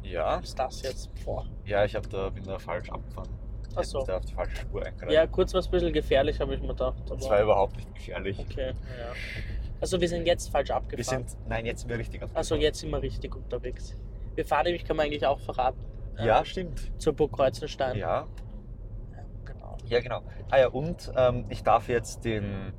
[0.03, 0.39] Ja.
[0.39, 1.25] Was ist das jetzt?
[1.25, 1.47] Boah.
[1.65, 3.29] Ja, ich hab da, bin da falsch abgefahren.
[3.69, 3.99] Ich Ach hätte so.
[3.99, 5.13] mich da auf die falsche Spur eingereiht.
[5.13, 6.97] Ja, kurz war es ein bisschen gefährlich, habe ich mir gedacht.
[7.09, 8.39] Das war überhaupt nicht gefährlich.
[8.41, 9.13] okay, ja.
[9.81, 11.27] Also wir sind jetzt falsch Wir abgefahren.
[11.29, 13.97] sind, nein, jetzt sind wir richtig auf Also jetzt sind wir richtig unterwegs.
[14.35, 15.79] Wir fahren nämlich, kann man eigentlich auch verraten.
[16.19, 17.01] Ja, ähm, stimmt.
[17.01, 17.97] Zur Burg Kreuzenstein.
[17.97, 18.27] Ja,
[19.13, 19.77] Ja, genau.
[19.87, 20.23] ja, genau.
[20.51, 22.73] Ah ja, und ähm, ich darf jetzt den,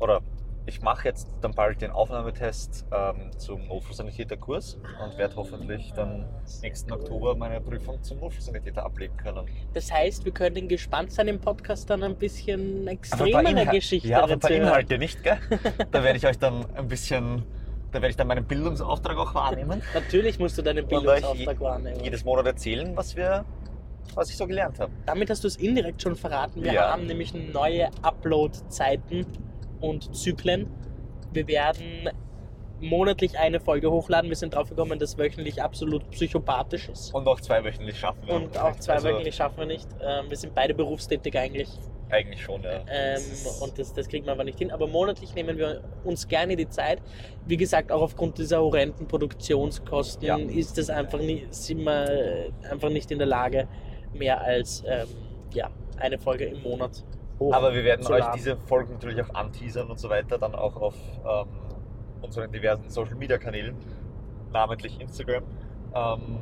[0.00, 0.22] oder
[0.68, 6.26] ich mache jetzt dann bald den Aufnahmetest ähm, zum Notfallsanitäterkurs und werde hoffentlich dann
[6.62, 9.46] nächsten Oktober meine Prüfung zum Notfallsanitäter ablegen können.
[9.72, 14.34] Das heißt, wir können gespannt sein im Podcast dann ein bisschen extremere Geschichten Ja, aber
[14.34, 14.50] ein paar.
[14.50, 15.38] Inhalte nicht, gell?
[15.90, 17.42] Da werde ich euch dann ein bisschen,
[17.90, 19.82] da werde ich dann meinen Bildungsauftrag auch wahrnehmen.
[19.94, 22.00] Natürlich musst du deinen Bildungsauftrag je- wahrnehmen.
[22.04, 23.46] jedes Monat erzählen, was wir,
[24.14, 24.92] was ich so gelernt habe.
[25.06, 26.62] Damit hast du es indirekt schon verraten.
[26.62, 26.92] Wir Ja.
[26.92, 29.24] haben nämlich neue Upload-Zeiten
[29.80, 30.68] und Zyklen.
[31.32, 32.08] Wir werden
[32.80, 34.30] monatlich eine Folge hochladen.
[34.30, 37.12] Wir sind drauf gekommen, dass wöchentlich absolut psychopathisch ist.
[37.14, 38.34] Und auch zweiwöchentlich schaffen wir.
[38.34, 39.88] Und auch zwei Also, wöchentlich schaffen wir nicht.
[40.00, 41.68] Ähm, wir sind beide berufstätig eigentlich.
[42.10, 42.84] Eigentlich schon, ja.
[42.90, 43.20] Ähm,
[43.60, 44.70] und das, das kriegen wir aber nicht hin.
[44.70, 47.02] Aber monatlich nehmen wir uns gerne die Zeit.
[47.46, 50.36] Wie gesagt, auch aufgrund dieser horrenden Produktionskosten Ja.
[50.38, 53.68] ist das einfach nicht, sind wir einfach nicht in der Lage,
[54.14, 55.06] mehr als ähm,
[55.52, 55.68] ja,
[55.98, 57.04] eine Folge im Monat
[57.38, 60.76] hoch Aber wir werden euch diese Folgen natürlich auch anteasern und so weiter, dann auch
[60.76, 60.94] auf
[61.26, 61.48] ähm,
[62.22, 63.76] unseren diversen Social Media Kanälen,
[64.52, 65.44] namentlich Instagram.
[65.94, 66.38] Ähm,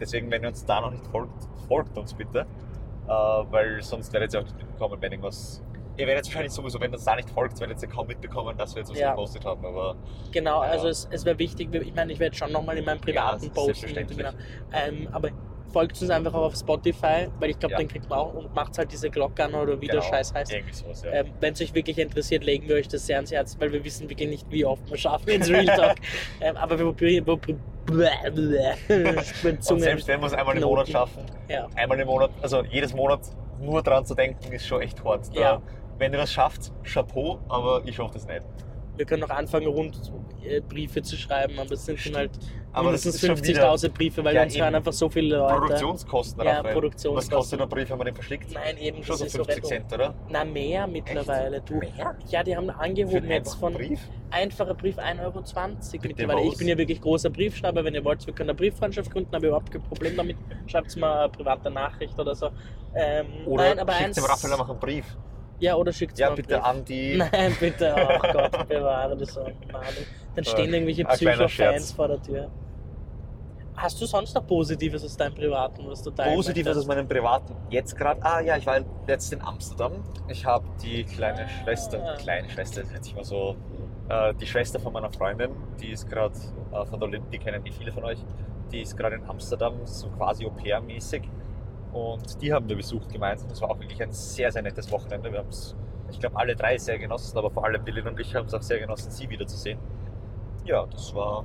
[0.00, 1.32] deswegen, wenn ihr uns da noch nicht folgt,
[1.68, 5.62] folgt uns bitte, äh, weil sonst werdet ihr auch nicht mitbekommen, wenn irgendwas.
[5.98, 8.74] Ihr werdet wahrscheinlich sowieso, wenn ihr uns da nicht folgt, werdet ihr kaum mitbekommen, dass
[8.74, 9.10] wir jetzt was Ja.
[9.10, 9.64] gepostet haben.
[9.64, 9.94] Aber
[10.30, 10.70] Genau, Ja.
[10.70, 13.50] also es, es wäre wichtig, ich meine, ich werde schon nochmal in meinem privaten Ja,
[13.52, 13.94] posten.
[14.06, 14.30] Genau.
[14.72, 15.28] Ähm, aber
[15.72, 17.78] folgt uns einfach auch auf Spotify, weil ich glaube, Ja.
[17.78, 20.34] dann kriegt man auch und macht halt diese Glocke an oder wie der genau, Scheiß
[20.34, 20.52] heißt.
[20.72, 21.12] Sowas, ja.
[21.12, 23.82] Ähm, Wenn es euch wirklich interessiert, legen wir euch das sehr ans Herz, weil wir
[23.84, 25.96] wissen wirklich nicht, wie oft wir schaffen ins Real Talk.
[26.40, 27.26] ähm, aber wir probieren.
[27.26, 27.58] Wir probieren
[29.68, 31.68] und selbst wenn wir es einmal im Monat schaffen, Ja.
[31.76, 33.20] einmal im Monat, also jedes Monat
[33.60, 35.28] nur dran zu denken, ist schon echt hart.
[35.34, 35.62] Da, Ja.
[35.98, 38.42] Wenn ihr das schafft, Chapeau, aber ich schaffe das nicht.
[38.96, 40.12] Wir können auch anfangen, rund
[40.44, 42.30] äh, Briefe zu schreiben, aber es sind dann halt
[42.72, 45.54] Aber mindestens ist schon wieder 50.000 Briefe, weil Ja, uns hören einfach so viele Leute.
[45.54, 46.74] Produktionskosten Ja, Raphael.
[46.74, 47.32] Produktionskosten.
[47.32, 48.52] Was kostet ein Brief, wenn man den verschickt?
[48.52, 49.68] Nein, eben, Schon so ist so 50 retro.
[49.68, 50.14] Cent, oder?
[50.28, 51.60] Na, mehr mittlerweile.
[51.62, 51.76] Du.
[51.76, 52.16] Mehr?
[52.28, 54.00] Ja, die haben angehoben jetzt von Brief?
[54.30, 55.42] einfacher Brief 1,20 Euro
[56.02, 56.40] mittlerweile.
[56.42, 57.84] Ich bin ja wirklich großer Briefschreiber.
[57.84, 60.36] Wenn ihr wollt, wir können eine Brieffreundschaft gründen, habe ich überhaupt kein Problem damit.
[60.66, 62.50] Schreibt mal eine private Nachricht oder so.
[62.94, 65.16] Ähm, Oder nein, aber schickt eins, dem Raphael einfach einen Brief.
[65.62, 66.64] Ja, oder schickt Ja, mal einen bitte Brief.
[66.66, 67.16] an die...
[67.32, 69.46] Nein, bitte, oh Gott, bewahre das so.
[70.34, 72.50] Dann stehen Äh, irgendwelche Psycho-Fans vor der Tür.
[73.76, 77.54] Hast du sonst noch Positives aus deinem Privaten, was du teilen Positives aus meinem Privaten.
[77.70, 79.92] Jetzt gerade, ah ja, ich war jetzt in Amsterdam.
[80.28, 82.16] Ich habe die kleine Schwester, Ah.
[82.16, 83.56] kleine Schwester, nennt sich mal so,
[84.08, 86.34] äh, die Schwester von meiner Freundin, die ist gerade
[86.72, 88.18] äh, von der Olymp, die kennen eh viele von euch,
[88.72, 91.22] die ist gerade in Amsterdam, so quasi Au-pair-mäßig.
[91.92, 93.50] Und die haben wir besucht gemeinsam.
[93.50, 95.30] Es war auch wirklich ein sehr, sehr nettes Wochenende.
[95.30, 95.76] Wir haben es,
[96.10, 98.62] ich glaube, alle drei sehr genossen, aber vor allem Dylan und ich haben es auch
[98.62, 99.78] sehr genossen, sie wiederzusehen.
[100.64, 101.44] Ja, das war.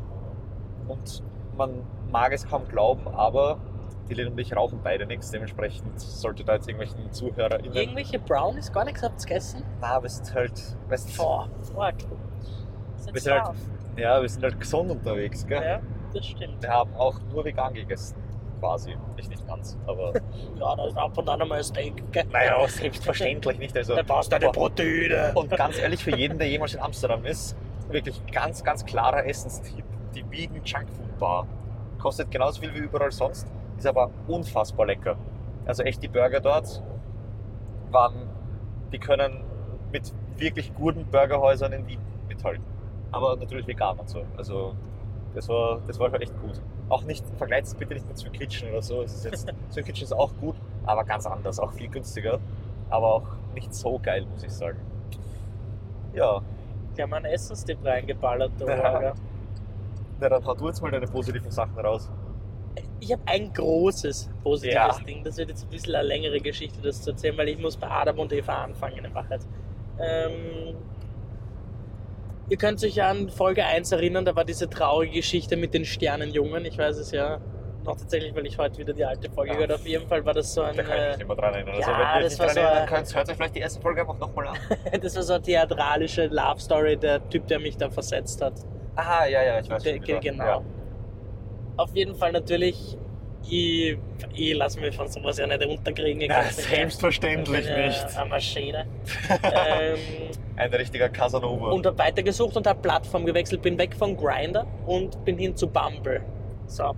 [0.88, 1.24] Und
[1.58, 3.58] man mag es kaum glauben, aber
[4.10, 5.32] Dylan und ich rauchen beide nichts.
[5.32, 7.74] Dementsprechend sollte da jetzt irgendwelchen ZuhörerInnen.
[7.74, 9.64] Irgendwelche Brownies, gar nichts habt ihr gegessen?
[9.82, 10.78] Na, wir sind halt.
[10.88, 11.96] Weißt, Boah, fuck.
[13.12, 13.56] Wir sind halt-
[13.98, 15.62] ja, wir sind halt gesund unterwegs, gell?
[15.62, 15.80] Ja,
[16.14, 16.62] das stimmt.
[16.62, 18.16] Wir haben auch nur vegan gegessen.
[18.60, 18.96] Quasi.
[19.18, 20.14] Ich nicht ganz, aber.
[20.60, 22.12] Ja, da ist ab und an einmal ein Steak.
[22.12, 22.26] gell?
[22.32, 23.78] naja, selbstverständlich nicht.
[23.78, 25.32] Also, Da brauchst du deine Proteine.
[25.36, 27.56] Und ganz ehrlich, für jeden, der jemals in Amsterdam ist,
[27.90, 29.86] wirklich ganz, ganz klarer Essenstipp.
[30.16, 31.48] Die Vegan Junkfood Bar
[32.00, 35.16] kostet genauso viel wie überall sonst, ist aber unfassbar lecker.
[35.66, 36.82] Also echt die Burger dort
[37.92, 38.30] waren,
[38.92, 39.44] die können
[39.92, 42.64] mit wirklich guten Burgerhäusern in Wien mithalten.
[43.12, 44.26] Aber natürlich vegan und so.
[44.38, 44.74] Also
[45.38, 46.60] das war, das war schon echt gut.
[46.90, 49.04] Auch nicht, vergleicht es bitte nicht mit Swing Kitchen oder so.
[49.04, 49.48] Es ist jetzt,
[50.02, 52.40] ist auch gut, aber ganz anders, auch viel günstiger.
[52.90, 53.24] Aber auch
[53.54, 54.80] nicht so geil, muss ich sagen.
[56.16, 56.42] Ja,
[56.98, 59.14] Die haben einen Essenstipp reingeballert, Ja.
[60.20, 62.10] Na dann hau du jetzt mal deine positiven Sachen raus.
[63.00, 65.04] Ich habe ein großes positives Ja.
[65.06, 65.24] Ding.
[65.24, 67.88] Das wird jetzt ein bisschen eine längere Geschichte, das zu erzählen, weil ich muss bei
[67.88, 69.42] Adam und Eva anfangen in Wahrheit.
[70.00, 70.76] Ähm,
[72.50, 76.66] ihr könnt euch an Folge 1 erinnern, da war diese traurige Geschichte mit den Sternenjungen.
[76.66, 77.40] Ich weiß es ja
[77.84, 79.56] noch tatsächlich, weil ich heute wieder die alte Folge Ja.
[79.56, 80.76] gehört Auf jeden Fall war das so ein...
[80.76, 81.76] Da kann ich mich nicht mehr dran erinnern.
[81.76, 84.02] Also, ja, wenn ihr das war so erinnern könnt, hört euch vielleicht die erste Folge
[84.02, 84.58] einfach nochmal an.
[85.02, 88.54] das war so eine theatralische Love Story, der Typ, der mich da versetzt hat.
[88.96, 90.20] Aha, ja, ja, ich weiß wieder.
[90.20, 90.44] genau.
[90.44, 90.62] Ja.
[91.78, 92.98] Auf jeden Fall natürlich,
[93.50, 93.98] ich,
[94.34, 96.22] ich lasse mich von sowas ja nicht unterkriegen.
[96.22, 96.54] Ich nicht.
[96.54, 98.18] selbstverständlich Ich bin ja nicht.
[98.18, 98.86] Eine Maschine.
[99.44, 99.98] ähm,
[100.56, 101.68] Ein richtiger Casanova.
[101.70, 103.62] und habe weitergesucht und habe Plattform gewechselt.
[103.62, 106.22] Bin weg von Grinder und bin hin zu Bumble.
[106.66, 106.96] So.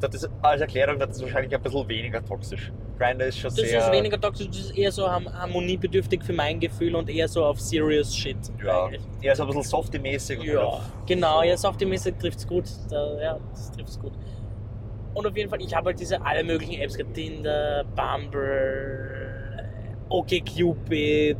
[0.00, 2.70] das ist als Erklärung, das ist wahrscheinlich ein bisschen weniger toxisch.
[2.98, 3.80] Grindr ist schon Das sehr.
[3.80, 7.58] ist weniger toxisch, das ist eher so harmoniebedürftig für mein Gefühl und eher so auf
[7.58, 8.36] serious shit.
[8.62, 9.00] Ja, eigentlich.
[9.22, 10.42] eher so ein bisschen softy-mäßig.
[10.42, 11.68] Ja, genau, so.
[11.68, 12.64] auf die Messe trifft's gut.
[12.90, 14.12] Da, ja, das trifft's gut.
[15.14, 19.68] Und auf jeden Fall, ich habe halt diese alle möglichen Apps gehabt: Tinder, Bumble,
[20.08, 21.36] OkCupid,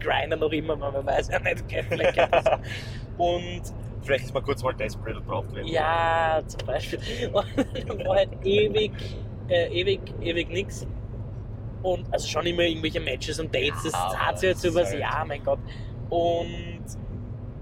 [0.00, 2.46] Grindr noch immer, weil man weiß ja nicht, vielleicht geht das.
[3.18, 3.62] Und
[4.02, 5.66] Vielleicht ist mal kurz mal desperate drauf drin.
[5.66, 6.98] ja, zum Beispiel.
[7.32, 8.92] Und dann war halt ewig,
[9.48, 10.86] äh, ewig, ewig nix.
[11.82, 14.76] Und also schon immer irgendwelche Matches und Dates, das Aber hat sich jetzt das ist
[14.76, 15.58] übers halt- Jahr, mein Gott.
[16.10, 16.84] Und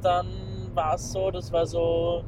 [0.02, 0.26] dann
[0.74, 2.24] war es so, das war so,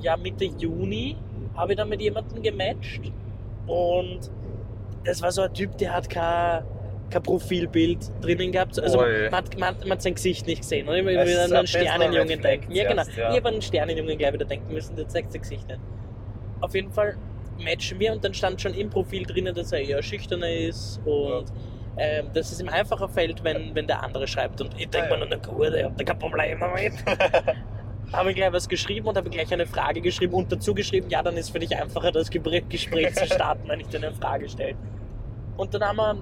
[0.00, 1.16] ja, Mitte Juni
[1.56, 3.00] habe ich dann mit jemandem gematcht.
[3.66, 4.30] Und
[5.04, 6.64] das war so ein Typ, der hat kein,
[7.10, 8.78] kein Profilbild drinnen gehabt.
[8.78, 9.30] Also Oi.
[9.30, 10.88] man hat, man, man hat sein Gesicht nicht gesehen.
[10.88, 12.72] Und ich habe ist wieder an ein einen Sternenjungen denken.
[12.72, 13.02] Ja, genau.
[13.02, 13.30] zuerst, ja.
[13.30, 15.80] Ich habe an einen Sternenjungen gleich wieder denken müssen, der zeigt sein Gesicht nicht.
[16.60, 17.16] Auf jeden Fall
[17.58, 21.46] matchen wir und dann stand schon im Profil drinnen, dass er eher schüchterner ist und
[21.98, 24.60] ähm, dass es ihm einfacher fällt, wenn, wenn der andere schreibt.
[24.60, 25.26] Und ich denke Ja, mir ja.
[25.26, 26.92] nur, na gut, ich hab da kein Problem damit.
[28.12, 31.22] habe ich gleich was geschrieben und habe gleich eine Frage geschrieben und dazu geschrieben, ja,
[31.22, 34.74] dann ist für dich einfacher, das Gespräch zu starten, wenn ich dir eine Frage stelle.
[35.56, 36.16] Und dann haben wir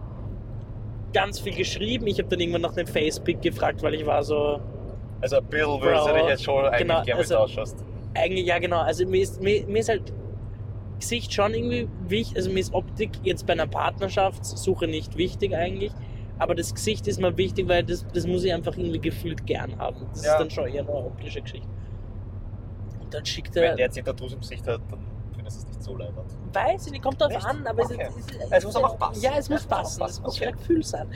[1.13, 2.07] ganz viel geschrieben.
[2.07, 4.61] Ich habe dann irgendwann nach einem Facebook gefragt, weil ich war so,
[5.21, 7.77] Also ein bisschen würdest du dich jetzt schon eigentlich genau, gerne also- ausschaust.
[8.15, 10.13] eigentlich, ja genau, also mir ist, mir, mir ist halt
[11.01, 15.93] Gesicht schon irgendwie wichtig, also mir ist Optik jetzt bei einer Partnerschaftssuche nicht wichtig eigentlich,
[16.39, 19.77] aber das Gesicht ist mir wichtig, weil das, das muss ich einfach irgendwie gefühlt gern
[19.79, 20.07] haben.
[20.13, 20.33] Das Ja.
[20.33, 21.69] ist dann schon eher eine optische Geschichte.
[23.01, 24.99] Und dann schickt Wenn er, der jetzt Tattoos im Gesicht hat, dann
[25.35, 26.19] findest du es nicht so leibend.
[26.53, 27.45] weiß ich nicht, kommt drauf Echt?
[27.47, 28.09] an, aber Okay.
[28.09, 29.23] es, ist, Es muss einfach passen.
[29.23, 30.47] Ja, es muss Es passen, es muss okay.
[30.49, 31.09] ein Gefühl sein.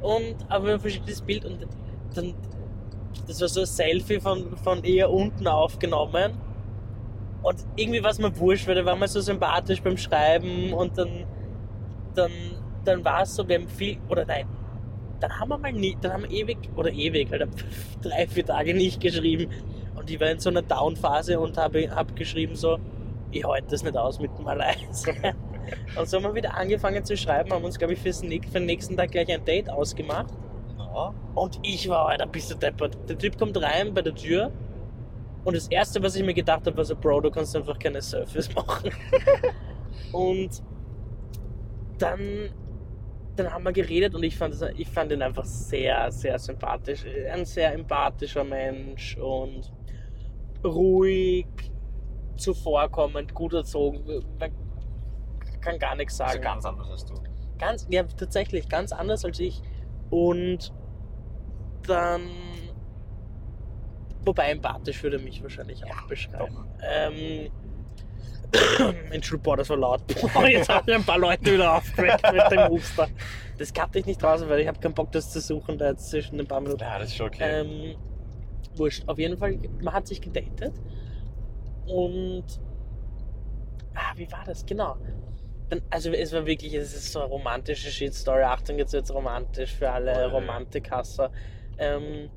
[0.00, 1.66] Und aber man verschickt das Bild und
[2.14, 2.34] dann,
[3.26, 6.32] das war so ein Selfie von, von eher unten aufgenommen.
[7.42, 10.96] Und irgendwie war es mir wurscht, weil da war man so sympathisch beim Schreiben und
[10.96, 11.24] dann,
[12.14, 12.30] dann,
[12.84, 14.46] dann war es so, wir haben viel, oder nein,
[15.22, 17.48] dann haben wir mal nie, dann haben wir ewig, oder ewig, halt
[18.02, 19.50] drei, vier Tage nicht geschrieben.
[19.94, 22.78] Und ich war in so einer Down-Phase und habe hab geschrieben so,
[23.30, 25.04] ich halte das nicht aus mit dem Alleins.
[25.98, 28.66] und so haben wir wieder angefangen zu schreiben, haben uns, glaube ich, fürs, für den
[28.66, 30.34] nächsten Tag gleich ein Date ausgemacht.
[30.78, 31.14] Ja.
[31.34, 32.98] Und ich war, Alter, bist du deppert.
[33.08, 34.50] Der Typ kommt rein bei der Tür
[35.44, 38.00] und das Erste, was ich mir gedacht habe, war so, Bro, du kannst einfach keine
[38.00, 38.90] Surface machen.
[40.12, 40.62] und
[41.98, 42.50] dann,
[43.36, 47.04] dann haben wir geredet und ich fand, ich fand ihn einfach sehr, sehr sympathisch.
[47.30, 49.72] Ein sehr empathischer Mensch und
[50.64, 51.46] ruhig,
[52.36, 54.04] zuvorkommend, gut erzogen.
[54.38, 54.50] Man
[55.60, 57.14] kann gar nichts sagen Also ganz anders als du.
[57.58, 59.62] ganz, ja, tatsächlich ganz anders als ich.
[60.10, 60.72] Und
[61.86, 62.28] dann,
[64.24, 66.68] wobei empathisch würde mich wahrscheinlich auch beschreiben.
[66.82, 67.50] Ähm,
[69.10, 70.02] Entschuldigung, boah, das war laut.
[70.34, 73.08] Boah, jetzt habe ich ein paar Leute wieder aufgeregt mit dem Huster.
[73.58, 76.10] Das cutte ich nicht raus, weil ich habe keinen Bock, das zu suchen, da jetzt
[76.10, 76.80] zwischen ein paar Minuten.
[76.80, 77.60] Ja, das ist schon okay.
[77.60, 77.96] Ähm,
[78.76, 79.08] wurscht.
[79.08, 80.74] Auf jeden Fall, man hat sich gedatet.
[81.86, 82.44] Und.
[83.94, 84.64] Ah, wie war das?
[84.64, 84.96] Genau.
[85.68, 88.42] Dann, also, es war wirklich, es ist so eine romantische Shit-Story.
[88.42, 90.30] Achtung, jetzt wird romantisch für alle Oi.
[90.30, 91.30] Romantikhasser.
[91.78, 92.30] Ähm,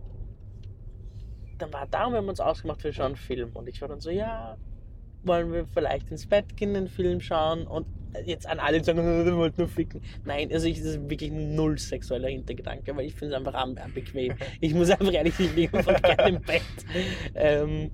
[1.57, 3.51] dann war da und wir haben uns ausgemacht, wir schauen einen Film.
[3.53, 4.57] Und ich war dann so, ja,
[5.25, 7.67] wollen wir vielleicht ins Bett gehen, den Film schauen?
[7.67, 7.87] Und
[8.25, 10.01] jetzt an alle sagen, wir wollten nur ficken.
[10.23, 14.35] Nein, also ich, das ist wirklich null sexueller Hintergedanke, weil ich finde es einfach bequem.
[14.61, 16.61] Ich muss einfach ehrlich nicht liegen von gerne im Bett.
[17.35, 17.91] Ähm,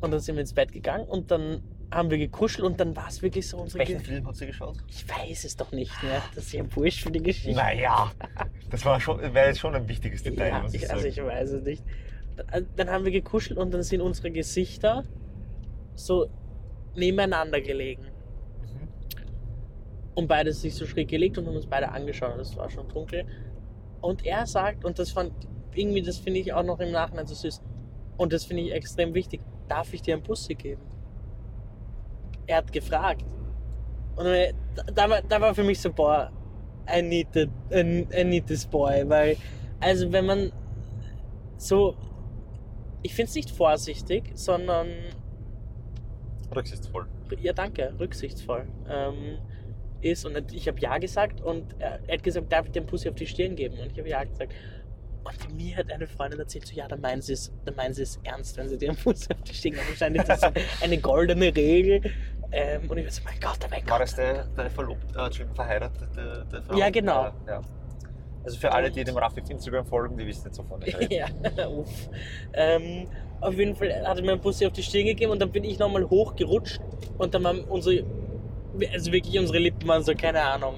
[0.00, 3.08] und dann sind wir ins Bett gegangen und dann haben wir gekuschelt und dann war
[3.08, 3.80] es wirklich so unsere.
[3.80, 4.76] Welchen Ge Film hat sie geschaut?
[4.88, 6.22] ich weiß es doch nicht mehr.
[6.34, 7.52] Das ist ja wurscht für die Geschichte.
[7.56, 8.10] Naja,
[8.70, 11.50] das war schon, wäre jetzt schon ein wichtiges Detail, Ja, ich ich, also ich weiß
[11.50, 11.84] es nicht.
[12.50, 15.04] Dann, dann haben wir gekuschelt und dann sind unsere Gesichter
[15.94, 16.28] so
[16.94, 18.04] nebeneinander gelegen.
[18.04, 18.88] Mhm.
[20.14, 22.38] Und beide sich so schräg gelegt und haben uns beide angeschaut.
[22.38, 23.24] Es war schon dunkel.
[24.00, 25.32] Und er sagt, und das fand
[25.74, 27.62] irgendwie, das finde ich auch noch im Nachhinein so süß.
[28.16, 29.40] Und das finde ich extrem wichtig.
[29.68, 30.82] Darf ich dir einen Bussi geben?
[32.46, 33.24] Er hat gefragt.
[34.16, 34.26] Und
[34.94, 36.30] da, war, da war für mich so, boah,
[36.92, 39.08] I need, the, I need this boy.
[39.08, 39.36] Weil,
[39.80, 40.52] also wenn man
[41.56, 41.94] so,
[43.02, 44.88] ich finde es nicht vorsichtig, sondern
[46.54, 47.06] Rücksichtsvoll.
[47.40, 49.38] ja, danke, rücksichtsvoll ähm,
[50.00, 50.24] ist.
[50.24, 53.26] Und ich habe Ja gesagt und er, hat gesagt, darf ich den Pussy auf die
[53.26, 53.78] Stirn geben?
[53.78, 54.52] Und ich habe Ja gesagt.
[55.24, 58.02] Und mir hat eine Freundin erzählt, so ja, dann meinen sie es, dann meinen sie
[58.02, 59.86] es ernst, wenn sie dir einen Pussy auf die Stirn geben.
[59.88, 62.02] Wahrscheinlich ist das eine goldene Regel.
[62.50, 64.00] Ähm, und ich war so, mein Gott, oh mein War Gott.
[64.02, 66.76] das der, der verlobt, äh, Entschuldigung, verheiratete der Frau?
[66.76, 67.24] Ja, genau.
[67.24, 67.62] Ja, ja.
[68.44, 71.14] Also für alle, die dem Raffi auf Instagram folgen, die wissen jetzt, wovon ich rede.
[71.56, 72.10] ja, uff.
[72.52, 73.06] Ähm,
[73.42, 75.64] auf jeden Fall hat er mir einen Pussy auf die Stirn gegeben und dann bin
[75.64, 76.80] ich nochmal hochgerutscht
[77.18, 78.04] und dann waren unsere,
[78.92, 80.76] also wirklich unsere Lippen waren so, keine Ahnung,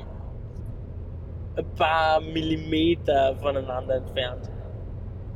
[1.57, 4.51] ein paar Millimeter voneinander entfernt.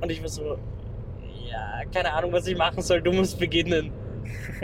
[0.01, 0.59] Und ich war so,
[1.51, 3.93] ja, keine Ahnung, was ich machen soll, du musst beginnen.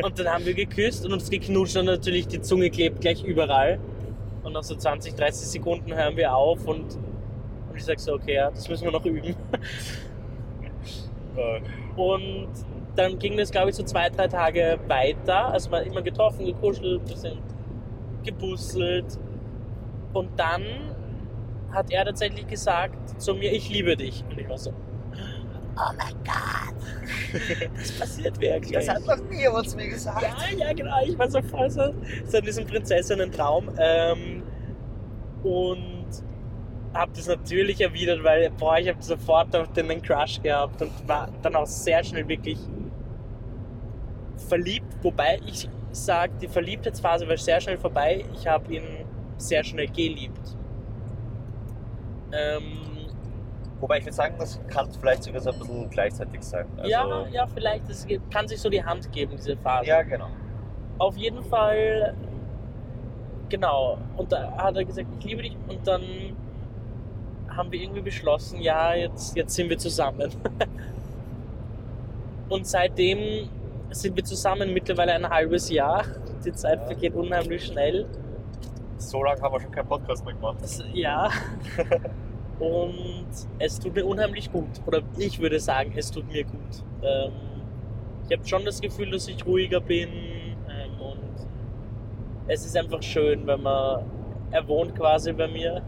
[0.03, 3.79] Und dann haben wir geküsst und uns geknutscht und natürlich die Zunge klebt gleich überall.
[4.43, 8.35] Und nach so 20, 30 Sekunden hören wir auf und, und ich sag so, okay,
[8.35, 9.37] ja, das müssen wir noch üben.
[11.37, 11.61] Äh,
[12.01, 12.49] Und
[12.97, 15.49] dann ging das, glaube ich, so zwei, drei Tage weiter.
[15.49, 17.39] Also man immer getroffen, gekuschelt, ein bisschen
[18.25, 19.19] gebusselt.
[20.13, 20.63] Und dann
[21.73, 24.25] hat er tatsächlich gesagt zu mir, ich liebe dich.
[24.31, 28.73] Und ich war so, oh mein Gott, das passiert wirklich.
[28.73, 30.23] Das hat noch nie jemand zu mir gesagt.
[30.23, 30.97] Ja, ja, genau.
[31.05, 31.93] Ich war so voll so,
[32.27, 33.71] so in diesem Prinzessinnen-Traum.
[33.77, 34.43] Ähm,
[35.43, 35.94] und
[36.95, 41.09] habe das natürlich erwidert, weil boah, ich habe sofort auf den einen Crush gehabt und
[41.09, 42.59] war dann auch sehr schnell wirklich
[44.49, 44.87] verliebt.
[45.03, 48.25] Wobei ich sage, die Verliebtheitsphase war sehr schnell vorbei.
[48.35, 48.85] Ich habe ihn
[49.37, 50.57] sehr schnell geliebt.
[52.33, 52.85] Ähm,
[53.81, 56.67] Wobei ich würde sagen, das kann vielleicht sogar so ein bisschen gleichzeitig sein.
[56.79, 57.89] Also, ja, ja, vielleicht.
[57.91, 59.87] Es kann sich so die Hand geben, diese Phase.
[59.87, 60.29] Ja, genau.
[60.99, 62.15] Auf jeden Fall,
[63.49, 63.99] genau.
[64.17, 65.57] Und da hat er gesagt, ich liebe dich.
[65.69, 66.03] Und dann
[67.57, 70.31] haben wir irgendwie beschlossen, ja, jetzt, jetzt sind wir zusammen.
[72.49, 73.49] Und seitdem
[73.91, 76.05] sind wir zusammen mittlerweile ein halbes Jahr.
[76.45, 76.87] Die Zeit Ja.
[76.87, 78.07] vergeht unheimlich schnell.
[78.99, 80.59] So lange haben wir schon keinen Podcast mehr gemacht.
[80.61, 81.31] Das, ja.
[82.59, 84.69] Und es tut mir unheimlich gut.
[84.87, 86.85] Oder ich würde sagen, es tut mir gut.
[87.03, 87.33] Ähm,
[88.29, 90.09] ich habe schon das Gefühl, dass ich ruhiger bin.
[90.09, 91.19] Ähm, und
[92.47, 94.05] es ist einfach schön, wenn man.
[94.51, 95.83] Er wohnt quasi bei mir.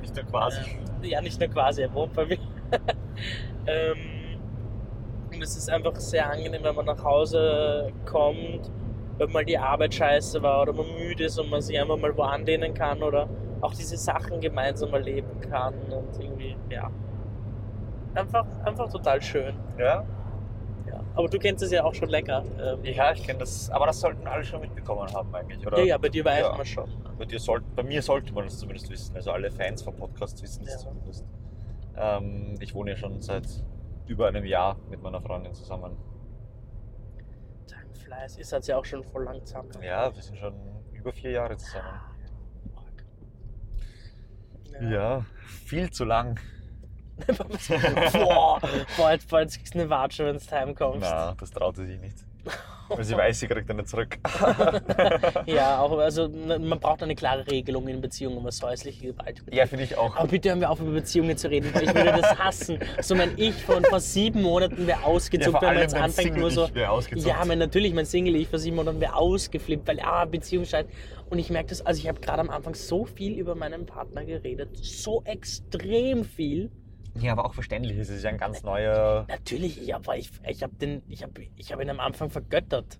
[0.00, 0.60] Nicht nur quasi.
[0.60, 2.38] Ähm, ja, nicht nur quasi, er wohnt bei mir.
[3.66, 4.40] ähm,
[5.32, 8.70] und es ist einfach sehr angenehm, wenn man nach Hause kommt,
[9.18, 12.16] wenn mal die Arbeit scheiße war oder man müde ist und man sich einfach mal
[12.16, 13.28] wo anlehnen kann oder
[13.60, 16.90] auch diese Sachen gemeinsam erleben kann und irgendwie, ja.
[18.14, 19.54] Einfach, einfach total schön.
[19.78, 20.04] Ja?
[21.16, 22.44] Aber du kennst es ja auch schon länger.
[22.60, 23.70] Ähm, Ja, ich kenne das.
[23.70, 25.78] Aber das sollten alle schon mitbekommen haben eigentlich, oder?
[25.78, 26.56] ja, ja, bei dir weiß Ja.
[26.56, 26.90] man schon.
[27.18, 29.14] Bei, dir sollt, bei mir sollte man das zumindest wissen.
[29.14, 30.78] Also alle Fans vom Podcast wissen das Ja.
[30.90, 31.24] zumindest.
[31.96, 33.46] Ähm, ich wohne ja schon seit
[34.06, 35.96] über einem Jahr mit meiner Freundin zusammen.
[37.70, 39.66] Dein Fleiß, ihr seid ja auch schon voll langsam.
[39.80, 40.54] Ja, wir sind schon
[40.92, 42.00] über vier Jahre zusammen.
[44.80, 44.90] Ja.
[44.90, 45.24] Ja,
[45.64, 46.40] viel zu lang.
[48.12, 48.60] Boah,
[48.96, 51.00] bald, bald kriegst du eine Watsche, wenn du heimkommst.
[51.00, 52.24] Na, das traut sie sich nicht.
[52.88, 54.18] Weil sie weiß, sie kriegt dann nicht zurück.
[55.46, 59.84] Ja, auch, also man braucht eine klare Regelung in Beziehungen, was häusliche Gewalt ja, finde
[59.84, 60.16] ich auch.
[60.16, 62.78] Aber bitte hören wir auf, über Beziehungen zu reden, weil ich würde das hassen.
[63.00, 66.68] So mein Ich von vor sieben Monaten wäre ausgezuckt, wenn man jetzt anfängt nur so.
[66.74, 70.88] Ja, mein, natürlich, mein Single ich vor sieben Monaten wäre ausgeflippt, weil ah, Beziehung scheiße.
[71.30, 74.24] Und ich merke das, also ich habe gerade am Anfang so viel über meinen Partner
[74.24, 76.70] geredet, so extrem viel.
[77.20, 77.96] Ja, aber auch verständlich.
[77.96, 79.24] Es ist ja ein ganz neuer.
[79.28, 82.98] Natürlich, ich habe ich, ich hab den, ich hab, ich hab ihn am Anfang vergöttert.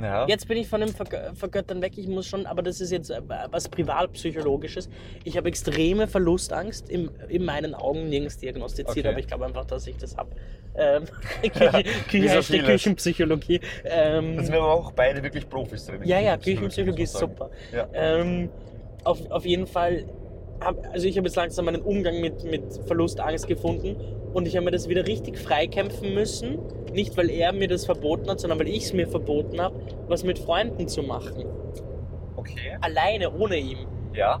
[0.00, 0.26] Ja.
[0.28, 1.94] Jetzt bin ich von dem Vergö Vergöttern weg.
[1.98, 4.88] Ich muss schon, aber das ist jetzt äh, was privatpsychologisches.
[5.24, 9.08] Ich habe extreme Verlustangst, in, in meinen Augen nirgends diagnostiziert, Okay.
[9.08, 10.30] aber ich glaube einfach, dass ich das habe.
[10.76, 11.04] Ähm,
[11.42, 12.58] Küche, Küche, so.
[12.58, 13.60] Küchenpsychologie.
[13.84, 16.02] Ähm, Da sind wir aber auch beide wirklich Profis drin.
[16.04, 17.50] ja, ja, Küchenpsychologie, ist super.
[17.72, 17.88] Ja.
[17.92, 18.48] Ähm,
[19.02, 20.04] auf, auf jeden Fall,
[20.60, 23.96] hab, also ich habe jetzt langsam meinen Umgang mit, mit Verlustangst gefunden
[24.32, 26.58] und ich habe mir das wieder richtig freikämpfen müssen.
[26.92, 30.24] Nicht, weil er mir das verboten hat, sondern weil ich es mir verboten habe, was
[30.24, 31.44] mit Freunden zu machen.
[32.36, 32.76] Okay.
[32.80, 33.86] Alleine, ohne ihn.
[34.14, 34.40] Ja.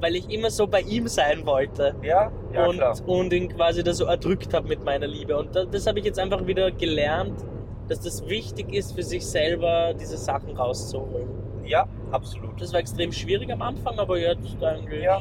[0.00, 1.94] Weil ich immer so bei ihm sein wollte.
[2.02, 2.96] Ja, ja, und, klar.
[3.06, 5.36] und ihn quasi da so erdrückt habe mit meiner Liebe.
[5.38, 7.44] Und das, das habe ich jetzt einfach wieder gelernt,
[7.88, 11.28] dass das wichtig ist, für sich selber diese Sachen rauszuholen.
[11.64, 12.60] Ja, absolut.
[12.60, 15.20] Das war extrem schwierig am Anfang, aber jetzt eigentlich Ja.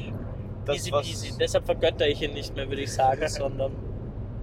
[0.65, 1.37] Das, easy peasy.
[1.39, 3.71] Deshalb vergötter ich ihn nicht mehr, würde ich sagen, sondern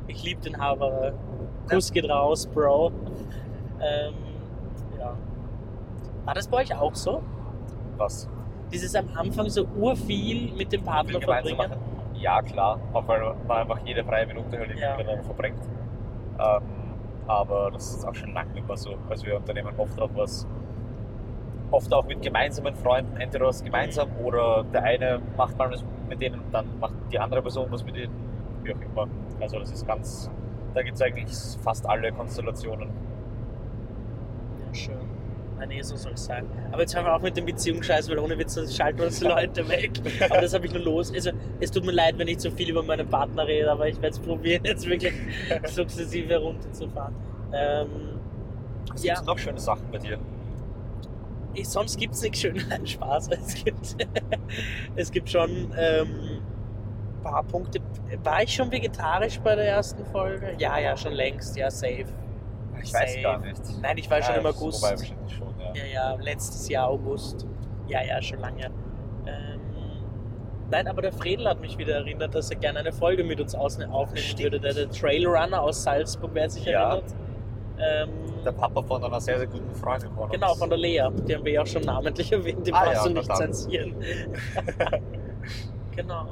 [0.06, 1.14] ich liebe den Havare.
[1.70, 2.92] Kuss geht raus, Bro.
[3.80, 4.14] Ähm,
[4.98, 5.16] ja.
[6.24, 7.22] War das bei euch auch so?
[7.96, 8.28] was
[8.72, 11.72] Dieses am Anfang so urviel mit dem Partner verbringen?
[12.14, 12.80] Ja, klar.
[12.92, 14.96] Auch weil man einfach jede freie Minute halt Ja.
[14.96, 15.60] miteinander verbringt.
[16.38, 16.62] Ähm,
[17.26, 18.94] aber das ist auch schon lange nicht mehr so.
[19.08, 20.46] Also wir unternehmen oft auch was,
[21.72, 26.20] oft auch mit gemeinsamen Freunden, entweder was gemeinsam oder der eine macht mal was mit
[26.20, 28.12] denen und dann macht die andere Person was mit denen,
[28.62, 29.08] wie auch immer.
[29.40, 30.30] Also das ist ganz,
[30.74, 31.28] da gibt es eigentlich
[31.62, 32.90] fast alle Konstellationen.
[34.66, 34.96] Ja, schön.
[35.58, 36.44] Nein, nee, so soll es sein.
[36.72, 39.68] Aber jetzt hören wir auch mit dem Beziehungsscheiß, weil ohne Witz schalten uns die Leute
[39.68, 39.92] weg.
[40.28, 41.12] Aber das habe ich nur los.
[41.14, 41.30] Also,
[41.60, 44.08] es tut mir leid, wenn ich zu viel über meinen Partner rede, aber ich werde
[44.08, 45.14] es probieren, jetzt wirklich
[45.68, 47.14] sukzessive runterzufahren.
[47.52, 47.88] Ähm,
[48.88, 49.14] Was Ja.
[49.14, 49.22] ja.
[49.22, 50.18] noch schöne Sachen bei dir?
[51.54, 53.28] Ich, sonst gibt es nichts schöner als Spaß.
[53.30, 53.96] Es gibt,
[54.96, 56.40] es gibt schon ähm,
[57.18, 57.80] ein paar Punkte.
[58.24, 60.54] War ich schon vegetarisch bei der ersten Folge?
[60.58, 61.56] Ja, ja, schon längst.
[61.56, 62.06] Ja, safe.
[62.82, 63.22] Ich weiß Safe.
[63.22, 63.60] gar nicht.
[63.80, 64.82] Nein, ich war schon Ja, im August.
[64.82, 65.72] Wobei wahrscheinlich schon, ja.
[65.74, 67.46] Ja, ja, letztes Jahr August.
[67.86, 68.66] Ja, ja, schon lange.
[69.26, 69.60] Ähm,
[70.70, 73.54] nein, aber der Fredel hat mich wieder erinnert, dass er gerne eine Folge mit uns
[73.54, 74.42] aufnehmen Stimmt.
[74.42, 74.58] würde.
[74.60, 76.88] Der, der Trailrunner aus Salzburg, wer sich Ja.
[76.94, 77.14] erinnert.
[77.78, 78.08] Ähm,
[78.44, 80.32] Der Papa von einer sehr, sehr guten Freundin von uns.
[80.32, 81.08] genau, von der Lea.
[81.28, 82.66] Die haben wir ja auch schon namentlich erwähnt.
[82.66, 83.54] Die Ah, brauchst ja, du nicht verdammt.
[83.54, 83.94] zensieren.
[85.96, 86.26] genau.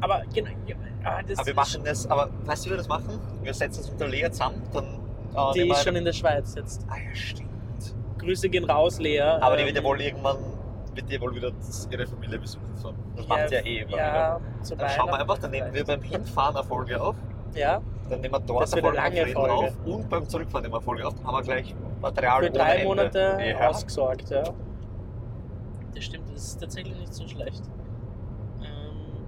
[0.00, 0.50] Aber genau.
[0.66, 3.18] ja, ah, das Aber wir machen das, aber weißt du, wie wir das machen?
[3.42, 4.84] Wir setzen uns mit der Lea zusammen, dann.
[4.84, 6.86] Äh, Die ist schon in der Schweiz jetzt.
[6.88, 7.48] Ah ja, stimmt.
[8.18, 9.20] Grüße gehen raus, Lea.
[9.20, 10.36] Aber die Ähm, wird ja wohl irgendwann,
[10.94, 11.50] wird die wohl wieder
[11.90, 12.64] ihre Familie besuchen.
[12.76, 12.92] So.
[13.16, 14.40] Das macht sie ja eh immer ja,
[14.76, 17.16] Dann schauen wir einfach, dann nehmen wir beim Hinfahren eine Folge auf,
[17.54, 19.52] Ja, dann nehmen wir dort eine Folge lange Folge.
[19.52, 22.84] auf und beim Zurückfahren nehmen wir Folge auf, dann haben wir gleich Material für drei.
[22.84, 23.68] Monate ja.
[23.68, 24.44] ausgesorgt, ja.
[25.94, 27.62] Das stimmt, das ist tatsächlich nicht so schlecht.
[28.60, 29.26] Ähm,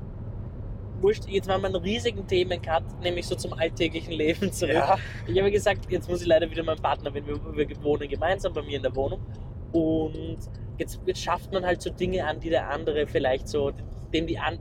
[1.00, 4.74] wurscht, jetzt waren wir einen riesigen Themencut, nämlich so zum alltäglichen Leben zurück.
[4.74, 8.08] Ja, Ich habe gesagt, jetzt muss ich leider wieder meinen Partner, wenn wir, wir wohnen
[8.08, 9.20] gemeinsam bei mir in der Wohnung.
[9.72, 10.38] Und
[10.78, 13.72] jetzt, jetzt schafft man halt so Dinge an, die der andere vielleicht so,
[14.12, 14.58] dem die an,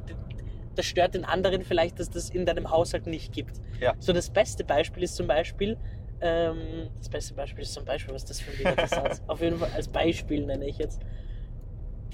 [0.80, 3.60] das stört den anderen vielleicht, dass das in deinem Haushalt nicht gibt.
[3.82, 3.96] Ja.
[4.00, 5.76] So das beste Beispiel ist zum Beispiel,
[6.22, 9.22] ähm, das beste Beispiel ist zum Beispiel, was das für ein Satz?
[9.28, 11.02] Auf jeden Fall als Beispiel nenne ich jetzt.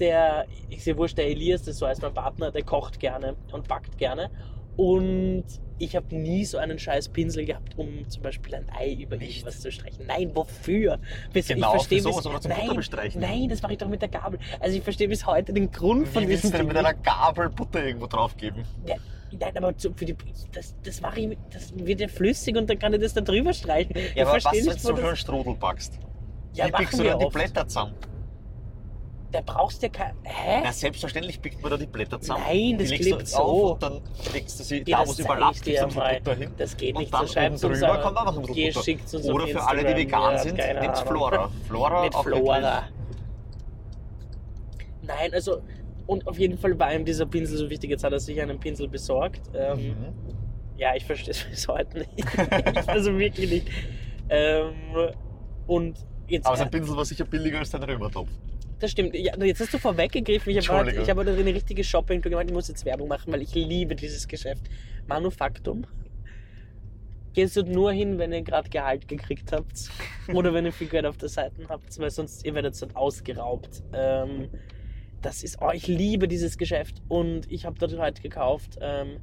[0.00, 3.36] Der, ich sehe wurscht, der Elias, das ist so als mein Partner, der kocht gerne
[3.52, 4.30] und backt gerne.
[4.76, 5.44] Und
[5.78, 9.36] ich habe nie so einen scheiß Pinsel gehabt, um zum Beispiel ein Ei über Nicht?
[9.38, 10.06] irgendwas zu streichen.
[10.06, 10.98] Nein, wofür?
[11.32, 13.20] Bis, Genau, ich verstehe für sowas, bis, aber zum Butter nein, bestreichen.
[13.20, 14.38] nein, das mache ich doch mit der Gabel.
[14.60, 16.94] Also ich verstehe bis heute den Grund von wie willst diesem du denn mit einer.
[16.94, 18.64] Gabel Butter irgendwo drauf geben?
[19.38, 20.16] Nein, aber zu- für die,
[20.52, 23.52] das, das mache ich, das wird ja flüssig und dann kann ich das da drüber
[23.52, 23.92] streichen.
[23.94, 25.98] Ja, ich aber was, wenn du schon einen Strudel backst?
[26.54, 27.26] ja, Wie machen du dann die.
[27.26, 27.94] Blätter zusammen?
[29.32, 30.60] Da brauchst du ja kein, hä?
[30.62, 32.44] Na, selbstverständlich biegt man da die Blätter zusammen.
[32.46, 33.72] Nein, das die legst klebt auf so.
[33.72, 34.00] Und dann
[34.32, 36.52] legst du sie, Ja, da wo es überlappt, gibst du Butter hin.
[36.56, 39.32] Das geht Und nicht, dann so oben drüber kommt auch noch ein Butter.
[39.32, 41.06] Oder auf für alle, die Instagram, vegan ja, sind, nehmt Ahnung.
[41.06, 41.50] Flora.
[41.66, 42.82] Flora Mit Flora.
[45.02, 45.62] Nein, also,
[46.06, 47.90] und auf jeden Fall war ihm dieser Pinsel so wichtig.
[47.90, 49.42] Jetzt hat er sich einen Pinsel besorgt.
[49.54, 49.88] Ähm.
[49.88, 49.96] Mhm.
[50.78, 52.26] Ja, ich verstehe es bis heute nicht.
[52.86, 53.68] also wirklich nicht.
[54.28, 54.74] Ähm,
[55.66, 56.46] und jetzt.
[56.46, 58.28] Aber sein Pinsel war sicher billiger als dein Römertopf.
[58.78, 59.14] Das stimmt.
[59.14, 60.50] Ja, jetzt hast du vorweggegriffen.
[60.50, 62.44] Ich habe hab heute eine richtige shopping gemacht.
[62.46, 64.64] Ich muss jetzt Werbung machen, weil ich liebe dieses Geschäft.
[65.06, 65.86] Manufaktum.
[67.32, 69.90] Gehst du nur hin, wenn ihr gerade Gehalt gekriegt habt
[70.32, 73.82] oder wenn ihr viel Geld auf der Seite habt, weil sonst ihr werdet dann ausgeraubt.
[73.92, 74.48] Ähm,
[75.20, 79.18] das ist, oh, ich liebe dieses Geschäft und ich habe dort heute gekauft ähm,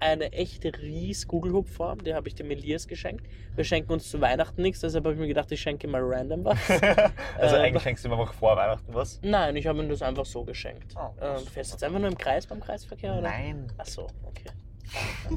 [0.00, 3.26] eine echte ries Kugelhupfform, die habe ich dem Elias geschenkt.
[3.54, 6.44] Wir schenken uns zu Weihnachten nichts, deshalb habe ich mir gedacht, ich schenke mal random
[6.44, 6.58] was.
[7.38, 9.20] also Ähm, eigentlich schenkst du mir einfach vor Weihnachten was.
[9.22, 10.94] Nein, ich habe ihm das einfach so geschenkt.
[10.96, 13.22] Oh, ähm, du fährst jetzt einfach nur im Kreis beim Kreisverkehr, oder?
[13.22, 13.72] Nein.
[13.78, 14.50] Ach so, okay.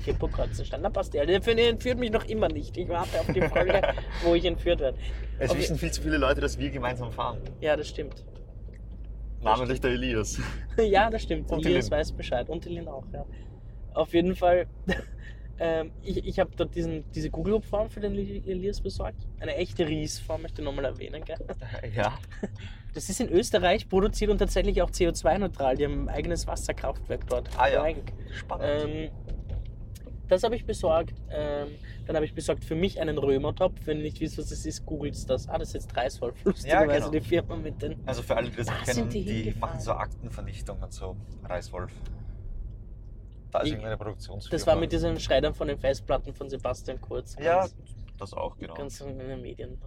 [0.06, 1.14] Hippokratzenstand, na passt.
[1.14, 2.78] Der der entführt mich noch immer nicht.
[2.78, 3.82] Ich warte auf die Folge,
[4.24, 4.98] wo ich entführt werde.
[5.40, 5.60] Es Okay.
[5.60, 7.40] wissen viel zu viele Leute, dass wir gemeinsam fahren.
[7.60, 8.24] Ja, das stimmt.
[9.42, 10.40] Namentlich der Elias.
[10.78, 11.52] ja, das stimmt.
[11.52, 12.48] Und Elias weiß Bescheid.
[12.50, 13.26] Und die Lin auch, ja.
[13.94, 14.68] Auf jeden Fall,
[15.60, 19.28] ähm, ich, ich habe dort diesen, diese Kugelhupfform für den Eli- Elias besorgt.
[19.40, 21.38] Eine echte Riesform, möchte ich nochmal erwähnen, gell?
[21.96, 22.18] ja.
[22.94, 25.78] Das ist in Österreich produziert und tatsächlich auch CO2-neutral.
[25.78, 27.50] Die haben ein eigenes Wasserkraftwerk dort.
[27.58, 27.86] Ah ja.
[28.34, 28.66] Spannend.
[28.68, 29.10] Ähm,
[30.28, 31.14] das habe ich besorgt.
[31.30, 31.70] Ähm,
[32.06, 33.76] dann habe ich besorgt für mich einen Römertopf.
[33.86, 35.48] Wenn ihr nicht wisst, was das ist, googelt das.
[35.48, 36.36] Ah, das ist jetzt Reiswolf.
[36.44, 37.10] Lustigerweise genau.
[37.12, 37.96] die Firma mit den.
[38.06, 41.16] Also für alle, die das Da kennen, die die, machen so Aktenvernichtung und so.
[41.46, 41.94] Reiswolf.
[43.52, 44.52] Da ist Ich- irgendeine Produktionsfirma.
[44.58, 47.36] Das war mit diesen Schreddern von den Festplatten von Sebastian Kurz.
[47.40, 47.68] Ja,
[48.18, 48.74] das auch, genau.
[48.74, 49.78] ganz in den Medien.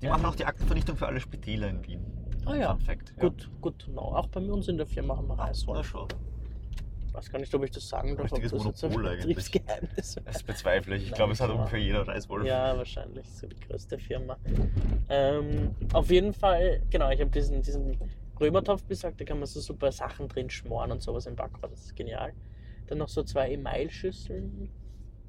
[0.00, 0.12] Die Ja.
[0.12, 2.04] machen auch die Aktenvernichtung für alle Spitäler in Wien.
[2.46, 2.70] Ah ja.
[2.74, 3.12] Fun Fact.
[3.16, 3.22] Ja.
[3.28, 4.14] Gut, gut know.
[4.14, 5.86] Auch bei uns in der Firma haben wir Na Reiswolf.
[5.86, 6.08] schon.
[7.08, 8.26] Ich weiß gar nicht, ob ich das sagen darf.
[8.26, 9.26] ob Richtiges das jetzt ein Monopol eigentlich.
[9.36, 10.26] Betriebsgeheimnis wäre.
[10.26, 11.06] Das bezweifle ich.
[11.08, 12.46] Ich glaube, es hat ungefähr jeder Reiswolf.
[12.46, 13.28] Ja, wahrscheinlich.
[13.28, 14.36] So die größte Firma.
[15.08, 17.98] Ähm, auf jeden Fall, genau, ich habe diesen, diesen
[18.40, 21.84] Römertopf besorgt, da kann man so super Sachen drin schmoren und sowas im Backrohr, das
[21.86, 22.32] ist genial.
[22.86, 24.70] Dann noch so zwei Email-Schüsseln.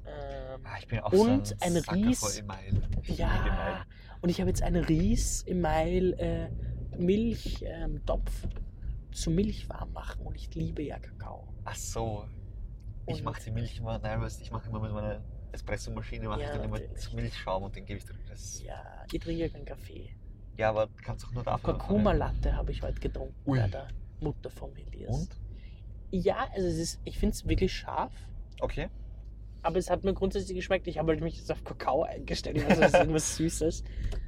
[0.06, 2.88] Ähm, Ah, ich bin auch Und so ein ein, Ries- Email.
[3.04, 3.84] Ja, Email.
[4.22, 6.48] und ich habe jetzt einen Ries Email äh,
[6.96, 8.00] Milch ähm,
[9.12, 11.48] zu Milch warm machen und ich liebe ja Kakao.
[11.64, 12.24] Ach so.
[13.06, 16.46] Ich mache die Milch immer, nein, du, ich mache immer mit meinen Espressomaschine mache Ja,
[16.46, 17.12] ich dann immer natürlich.
[17.12, 18.18] Milchschaum und den gebe ich drin.
[18.28, 20.10] Das, Ja, ich trinke ja keinen Kaffee.
[20.60, 21.62] Ja, aber du kannst auch nur davon.
[21.78, 23.58] Kurkuma Latte habe ich heute getrunken Ui.
[23.58, 23.88] bei der
[24.20, 25.14] Mutter von Elias.
[25.16, 25.28] Und?
[26.10, 28.12] Ja, also es ist, ich finde es wirklich scharf,
[28.60, 28.88] Okay.
[29.62, 30.86] aber es hat mir grundsätzlich geschmeckt.
[30.86, 33.80] Ich habe halt mich jetzt auf Kakao eingestellt, also das ist irgendwas Süßes.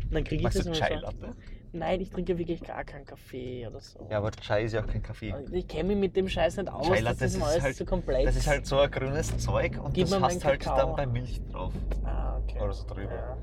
[0.05, 1.01] Und dann kriege ich Magst das du Chai so.
[1.01, 1.37] Latte?
[1.75, 4.07] Nein, ich trinke wirklich gar keinen Kaffee oder so.
[4.11, 5.35] Ja, aber Chai ist ja auch kein Kaffee.
[5.53, 7.77] Ich kenne mich mit dem Scheiß nicht aus, Chai das Latte, ist das ist halt-
[7.77, 8.25] zu komplex.
[8.27, 11.41] Das ist halt so ein grünes Zeug und Gib das hast halt dann bei Milch
[11.51, 11.73] drauf.
[12.05, 12.61] Ah, okay.
[12.61, 13.15] Oder so drüber.
[13.15, 13.37] Ja,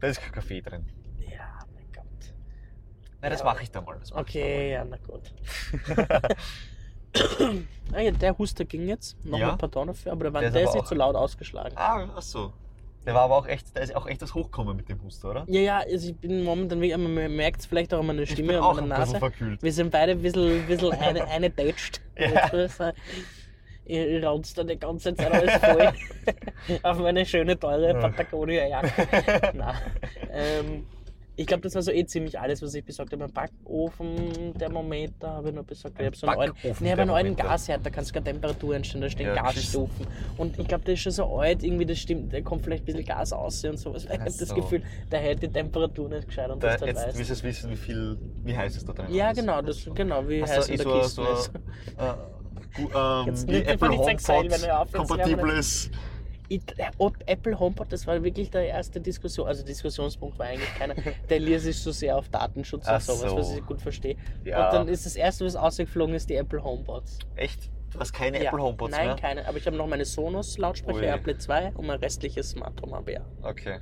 [0.00, 0.86] Da ist kein Kaffee drin.
[3.22, 3.46] Nein, das Ja.
[3.46, 3.96] mache ich dann mal.
[3.98, 5.32] Das mach Okay, ja, na gut.
[7.94, 9.16] ah, der Huster ging jetzt.
[9.24, 9.56] Nochmal Ja.
[9.56, 11.72] Pardon dafür, aber der, war, Der der, ist nicht so laut ausgeschlagen.
[11.72, 11.78] ich.
[11.78, 12.52] ah, ach so.
[13.04, 15.44] Der war aber auch echt, der ist auch echt das Hochkommen mit dem Huster, oder?
[15.48, 18.30] Ja, ja, also ich bin momentan, wirklich- man merkt es vielleicht auch an meiner Ich
[18.30, 19.18] Stimme und meiner Nase.
[19.18, 19.60] verkühlt.
[19.62, 22.00] Wir sind beide ein bisschen, bisschen eine, eine datscht.
[22.16, 22.92] Ja.
[23.84, 25.92] Ihr raunzt da die ganze Zeit alles voll
[26.84, 27.94] auf meine schöne, teure Ja.
[28.08, 29.50] Patagonia-Jacke.
[29.56, 29.74] Nein.
[30.30, 30.86] Ähm,
[31.42, 33.24] ich glaube, das war so eh ziemlich alles, was ich besorgt habe.
[33.24, 35.98] Mein Backofen, Thermometer habe ich noch besorgt.
[35.98, 37.48] Ich habe so einen neuen, Backofen, nee, aber einen neuen Thermometer.
[37.64, 40.06] Gasherd, da kannst du keine Temperatur einstellen, da stehen Ja, Gasstufen.
[40.38, 42.86] Und ich glaube, der ist schon so alt, irgendwie, das stimmt, da kommt vielleicht ein
[42.86, 44.04] bisschen Gas aus und sowas.
[44.04, 44.54] Ich habe das so.
[44.54, 47.18] Gefühl, der hält die Temperatur nicht gescheit und Da, das jetzt weiß.
[47.18, 49.38] willst du wissen, wie viel, wie heiß es da drin Ja, ist.
[49.40, 51.50] genau, das, genau, wie Hast heiß du in der so, Kiste so ist.
[51.98, 55.90] äh, gu- ähm, Jetzt wie nicht Apple HomePod kompatibles.
[56.48, 56.60] Ich,
[56.98, 60.94] Op- Apple HomePod, das war wirklich der erste Diskussion, also Diskussionspunkt war eigentlich keiner.
[61.30, 63.36] Der Elias ist so sehr auf Datenschutz Ach und sowas, so.
[63.38, 64.16] was ich gut verstehe.
[64.44, 64.66] Ja.
[64.68, 67.18] Und dann ist das erste, was ausgeflogen ist, die Apple HomePods.
[67.36, 67.70] Echt?
[67.90, 68.48] Du hast keine Ja.
[68.50, 69.16] Apple HomePods Nein, mehr?
[69.16, 69.46] keine.
[69.46, 71.04] Aber ich habe noch meine Sonos Lautsprecher Ui.
[71.06, 73.24] AirPlay 2 und mein restliches Smart Home ABR.
[73.42, 73.80] Okay.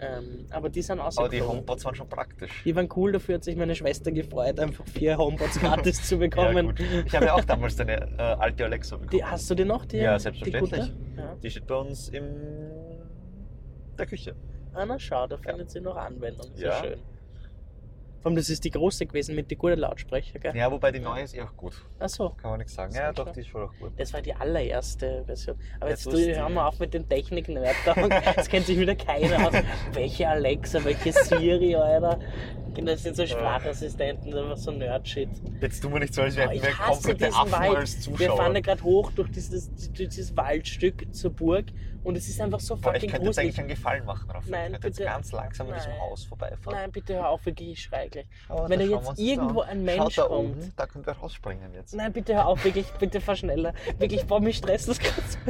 [0.00, 1.42] Ähm, aber die sind Aber die.
[1.42, 2.62] HomePods waren schon praktisch.
[2.64, 6.74] Die waren cool, dafür hat sich meine Schwester gefreut, einfach vier HomePods gratis zu bekommen.
[6.78, 7.00] Ja.
[7.04, 9.10] Ich habe ja auch damals deine äh, alte Alexa bekommen.
[9.18, 9.84] Die, hast du die noch?
[9.86, 10.80] Die, Ja, Die selbstverständlich.
[10.80, 10.92] gute?
[11.16, 11.34] Ja.
[11.42, 12.70] Die steht bei uns in
[13.98, 14.34] der Küche.
[14.74, 16.46] Ah, na schau, da findet sie noch Anwendung.
[16.54, 16.74] Sehr Ja.
[16.84, 16.98] schön.
[18.20, 20.56] Vor allem, das ist die große gewesen mit den guten Lautsprecher, gell?
[20.56, 21.74] Ja, wobei die neue ist eh auch gut.
[22.00, 22.30] Ach so.
[22.30, 22.92] Kann man nichts sagen.
[22.92, 23.34] Das Ja, doch, klar.
[23.34, 23.92] die ist schon auch gut.
[23.96, 25.56] Das war die allererste Version.
[25.78, 28.10] Aber jetzt du die- hören wir auf mit den Technik-Nerd-Tagen.
[28.36, 29.54] Jetzt kennt sich wieder keiner aus.
[29.92, 32.18] Welche Alexa, welche Siri, Alter.
[32.84, 35.28] Das sind so Sprachassistenten, das ist einfach so Nerd-Shit.
[35.60, 37.76] Jetzt tun wir nicht so, als wären wir komplette diesen Affen Wald.
[37.76, 38.36] als Wir Zuschauer.
[38.36, 41.66] fahren ja gerade hoch durch dieses, durch dieses Waldstück zur Burg
[42.08, 43.58] und es ist einfach so Boah, ich fucking könnte jetzt eigentlich gruselig.
[43.58, 44.50] einen Gefallen machen, Raphael.
[44.50, 45.10] Nein, ich könnte jetzt bitte.
[45.10, 45.92] ganz langsam an diesem.
[46.00, 46.78] Haus vorbeifahren.
[46.78, 48.26] Nein, bitte hör auf, wirklich, ich schrei gleich.
[48.48, 49.68] Aber Wenn da jetzt irgendwo an.
[49.68, 50.56] ein Mensch Schaut da kommt.
[50.56, 51.94] Oben, da können wir rausspringen jetzt.
[51.94, 53.74] Nein, bitte hör auf, wirklich, bitte fahr schneller.
[53.98, 54.98] Wirklich, boah, mich stresst das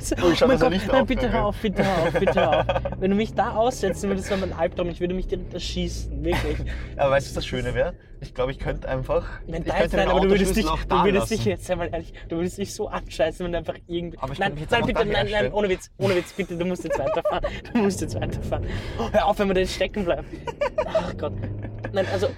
[0.00, 0.16] so.
[0.20, 2.34] Oh, ich schau, mein Gott, nicht nein, aufhört, bitte hör auf, bitte hör auf, bitte
[2.34, 2.66] hör auf.
[2.98, 4.88] Wenn du mich da aussetzt, dann würde das wäre mein Albtraum.
[4.88, 6.58] Ich würde mich direkt erschießen, wirklich.
[6.96, 7.94] Aber weißt du, was das Schöne wäre?
[8.20, 9.24] Ich glaube, ich könnte einfach.
[9.46, 11.88] Nein, ich nein, könnte nein, aber du würdest dich, du würdest dich jetzt, sei mal
[11.92, 14.18] ehrlich, du würdest dich so anscheißen, wenn du einfach irgendwie.
[14.18, 16.84] Aber ich nein, jetzt nein, bitte, nein, nein, ohne Witz, ohne Witz, bitte, du musst
[16.84, 17.44] jetzt weiterfahren.
[17.72, 18.66] Du musst jetzt weiterfahren.
[19.12, 20.26] Hör auf, wenn wir da jetzt stecken bleiben.
[20.86, 21.32] Ach Gott.
[21.92, 22.28] Nein, also,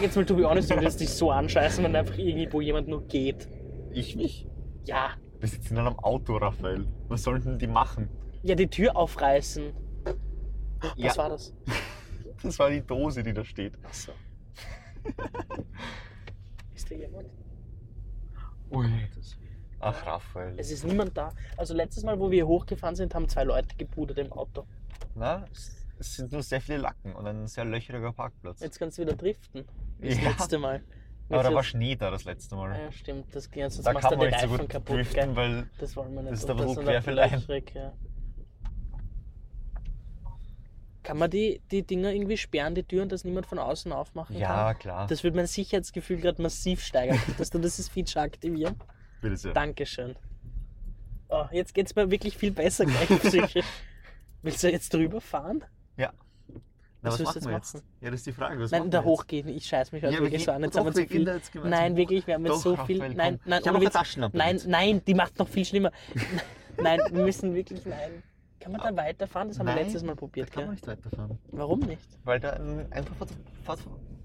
[0.00, 3.06] jetzt mal to be honest, du würdest dich so anscheißen, wenn einfach irgendwo jemand nur
[3.06, 3.48] geht.
[3.92, 4.46] Ich mich?
[4.84, 5.10] Ja.
[5.40, 6.86] Wir sitzen in einem Auto, Raphael.
[7.08, 8.08] Was sollten die machen?
[8.42, 9.72] Ja, die Tür aufreißen.
[10.96, 11.08] Ja.
[11.08, 11.54] Was war das?
[12.42, 13.72] Das war die Dose, die da steht.
[13.82, 14.12] Achso.
[16.74, 17.28] Ist da jemand?
[18.70, 18.86] Ui.
[19.80, 20.54] Ach, Raphael.
[20.58, 21.32] Es ist niemand da.
[21.56, 24.64] Also letztes Mal, wo wir hochgefahren sind, haben zwei Leute gepudert im Auto.
[25.14, 25.44] Na,
[25.98, 28.60] es sind nur sehr viele Lacken und ein sehr löcheriger Parkplatz.
[28.60, 29.64] Jetzt kannst du wieder driften.
[29.98, 30.30] Wie das Ja.
[30.30, 30.82] letzte Mal.
[31.28, 32.78] Aber da Jetzt- war Schnee da das letzte Mal.
[32.78, 33.34] Ja, stimmt.
[33.34, 34.96] Das geht sonst da machst du kann man den nicht so Reifen gut kaputt.
[34.96, 35.36] driften, Gell?
[35.36, 36.32] weil Das wollen wir nicht.
[36.32, 37.30] das ist Und ein bisschen sind auch querfeldein.
[37.32, 37.92] löchrig, ja.
[41.02, 44.72] Kann man die, die Dinger irgendwie sperren, die Türen, dass niemand von außen aufmachen ja,
[44.72, 44.78] kann?
[44.80, 45.06] klar.
[45.06, 47.18] Das würde mein Sicherheitsgefühl gerade massiv steigern.
[47.38, 48.74] Dass du dieses Feature aktivieren?
[49.20, 49.52] Bitte sehr.
[49.52, 50.16] Dankeschön.
[51.28, 53.64] Oh, jetzt geht es mir wirklich viel besser gleich psychisch.
[54.42, 55.64] Willst du jetzt drüber fahren?
[55.96, 56.12] Ja.
[57.02, 57.86] Na, Was was, willst du jetzt machen?
[58.00, 58.60] Ja, das ist die Frage.
[58.60, 59.48] Was Nein, da hochgehen.
[59.48, 60.62] Ich scheiß mich heute Ja, wir wirklich so an.
[60.62, 61.24] Jetzt haben wir zu viel.
[61.24, 62.98] da Nein, wirklich, wir haben jetzt so viel.
[62.98, 63.90] Nein, nein, Ich ohne.
[63.90, 65.90] Taschenlampe Nein, nein, die macht noch viel schlimmer.
[66.78, 68.22] Nein, wir müssen wirklich, nein.
[68.60, 69.48] Kann man da weiterfahren?
[69.48, 71.38] Das haben wir letztes Mal Da probiert, kann man nicht weiterfahren.
[71.52, 72.06] Warum nicht?
[72.24, 72.86] Weil da ein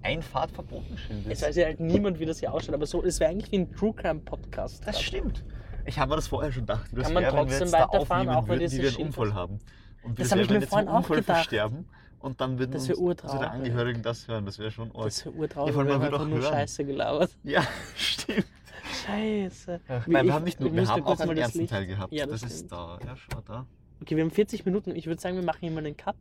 [0.04, 1.47] Einfahrt, Fahrt, Einfahrt verboten Schild Jetzt ist.
[1.47, 3.72] weiß ja halt niemand, wie das hier ausschaut, aber so, es wäre eigentlich wie ein
[3.72, 4.86] True Crime Podcast.
[4.88, 5.43] Das stimmt.
[5.86, 6.89] Ich habe mir das vorher schon gedacht.
[6.93, 9.34] Das Kann man wir trotzdem weiterfahren, auch wenn wir einen Unfall ist?
[9.34, 9.60] haben.
[10.04, 11.38] Und Das wir habe ich mir vorhin auch Unfall gedacht.
[11.38, 11.88] versterben.
[12.20, 14.45] Und dann würden Das uns wär unsere Angehörigen das hören.
[14.45, 15.06] Das wäre schon arg.
[15.06, 16.54] Das wäre urtraurig, Ja, wir man einfach auch nur hören.
[16.54, 17.32] Scheiße gelabert.
[17.43, 17.64] Ja,
[17.95, 18.45] stimmt.
[19.06, 19.80] Scheiße.
[20.06, 22.14] Wie nein, ich- wir haben nicht nur, wir haben auch einen ersten Licht- Teil gehabt.
[22.14, 22.99] Ja, das das ist da.
[23.06, 23.66] Ja, schau da.
[24.02, 24.95] Okay, wir haben 40 Minuten.
[24.95, 26.16] Ich würde sagen, wir machen hier mal einen Cut.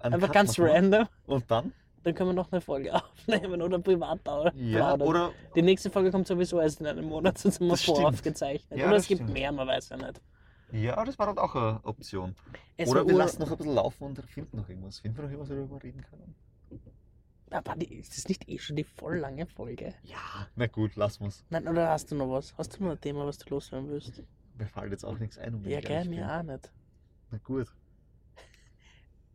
[0.00, 0.66] Einen Einfach Cut ganz wir.
[0.66, 1.06] random.
[1.26, 1.72] Und dann?
[2.02, 4.52] Dann können wir noch eine Folge aufnehmen oder privat plaudern.
[4.56, 7.82] Ja, oder Die nächste Folge kommt sowieso erst in einem Monat, sonst haben wir Das
[7.82, 7.98] stimmt.
[7.98, 8.78] voraufgezeichnet.
[8.78, 9.32] Ja, oder das es gibt stimmt.
[9.34, 10.20] mehr, man weiß ja nicht.
[10.72, 12.34] Ja, das war dann auch eine Option.
[12.76, 15.00] Es Oder wir lassen noch ein bisschen laufen und finden noch irgendwas.
[15.00, 16.34] Finden wir noch irgendwas, worüber wir reden können?
[17.50, 19.94] Aber die- ist das nicht eh schon die voll lange Folge?
[20.04, 20.16] Ja.
[20.54, 21.44] Na gut, lassen wir's.
[21.50, 22.54] Nein, oder hast du noch was?
[22.56, 24.22] Hast du noch ein Thema, was du loswerden willst?
[24.56, 25.54] Mir fällt jetzt auch nichts ein.
[25.56, 26.70] Um Ja, ehrlich gell, mir auch nicht.
[27.32, 27.66] Na gut.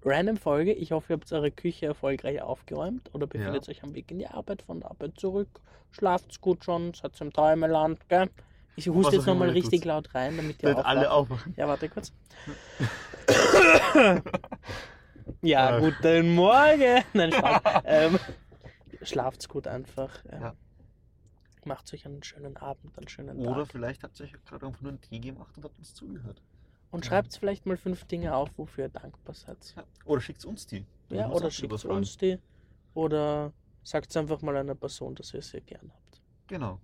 [0.05, 0.71] Random Folge.
[0.73, 3.71] Ich hoffe, ihr habt eure Küche erfolgreich aufgeräumt oder befindet Ja.
[3.71, 5.49] euch am Weg in die Arbeit, von der Arbeit zurück.
[5.91, 8.29] Schlaft's gut schon, seid im Träumeland, gell?
[8.75, 9.87] Ich huste auch jetzt nochmal richtig tut.
[9.87, 11.53] laut rein, damit ihr Nicht alle aufwachen.
[11.57, 12.11] Ja, warte kurz.
[15.41, 15.81] ja, Äh.
[15.81, 17.03] guten Morgen.
[17.13, 17.61] Nein, Spaß.
[17.85, 18.19] ähm,
[19.01, 20.23] schlaft's gut einfach.
[20.25, 20.39] Ja.
[20.39, 20.53] Ja.
[21.63, 23.71] Macht euch einen schönen Abend, einen schönen Oder Tag.
[23.71, 26.41] vielleicht habt ihr euch gerade einfach nur einen Tee gemacht und habt uns zugehört.
[26.95, 27.09] Und Ja.
[27.09, 29.73] schreibt vielleicht mal fünf Dinge auf, wofür ihr dankbar seid.
[29.75, 29.83] Ja.
[30.05, 30.85] Oder schickt uns die.
[31.09, 32.39] Ja, oder schickt uns die.
[32.93, 33.51] Oder
[33.83, 36.21] sagt einfach mal einer Person, dass ihr sie gern habt.
[36.47, 36.79] Genau.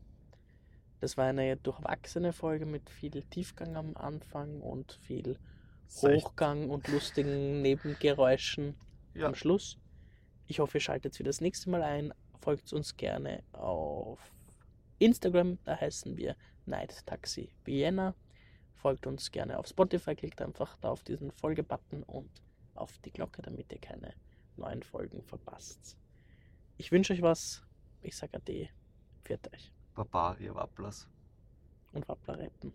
[0.99, 5.39] Das war eine durchwachsene Folge mit viel Tiefgang am Anfang und viel
[5.87, 6.25] Seicht.
[6.25, 8.75] Hochgang und lustigen Nebengeräuschen
[9.13, 9.27] Ja.
[9.27, 9.77] am Schluss.
[10.47, 12.13] Ich hoffe, ihr schaltet wieder das nächste Mal ein.
[12.41, 14.19] Folgt uns gerne auf
[14.99, 16.35] Instagram, da heißen wir
[16.65, 18.13] Night Taxi Vienna.
[18.81, 22.31] Folgt uns gerne auf Spotify, klickt einfach da auf diesen Folgebutton und
[22.73, 24.15] auf die Glocke, damit ihr keine
[24.57, 25.95] neuen Folgen verpasst.
[26.77, 27.63] Ich wünsche euch was.
[28.01, 28.69] Ich sage Ade.
[29.23, 31.07] Pfiat euch Baba, ihr Wapplers.
[31.93, 32.73] und Wappler retten.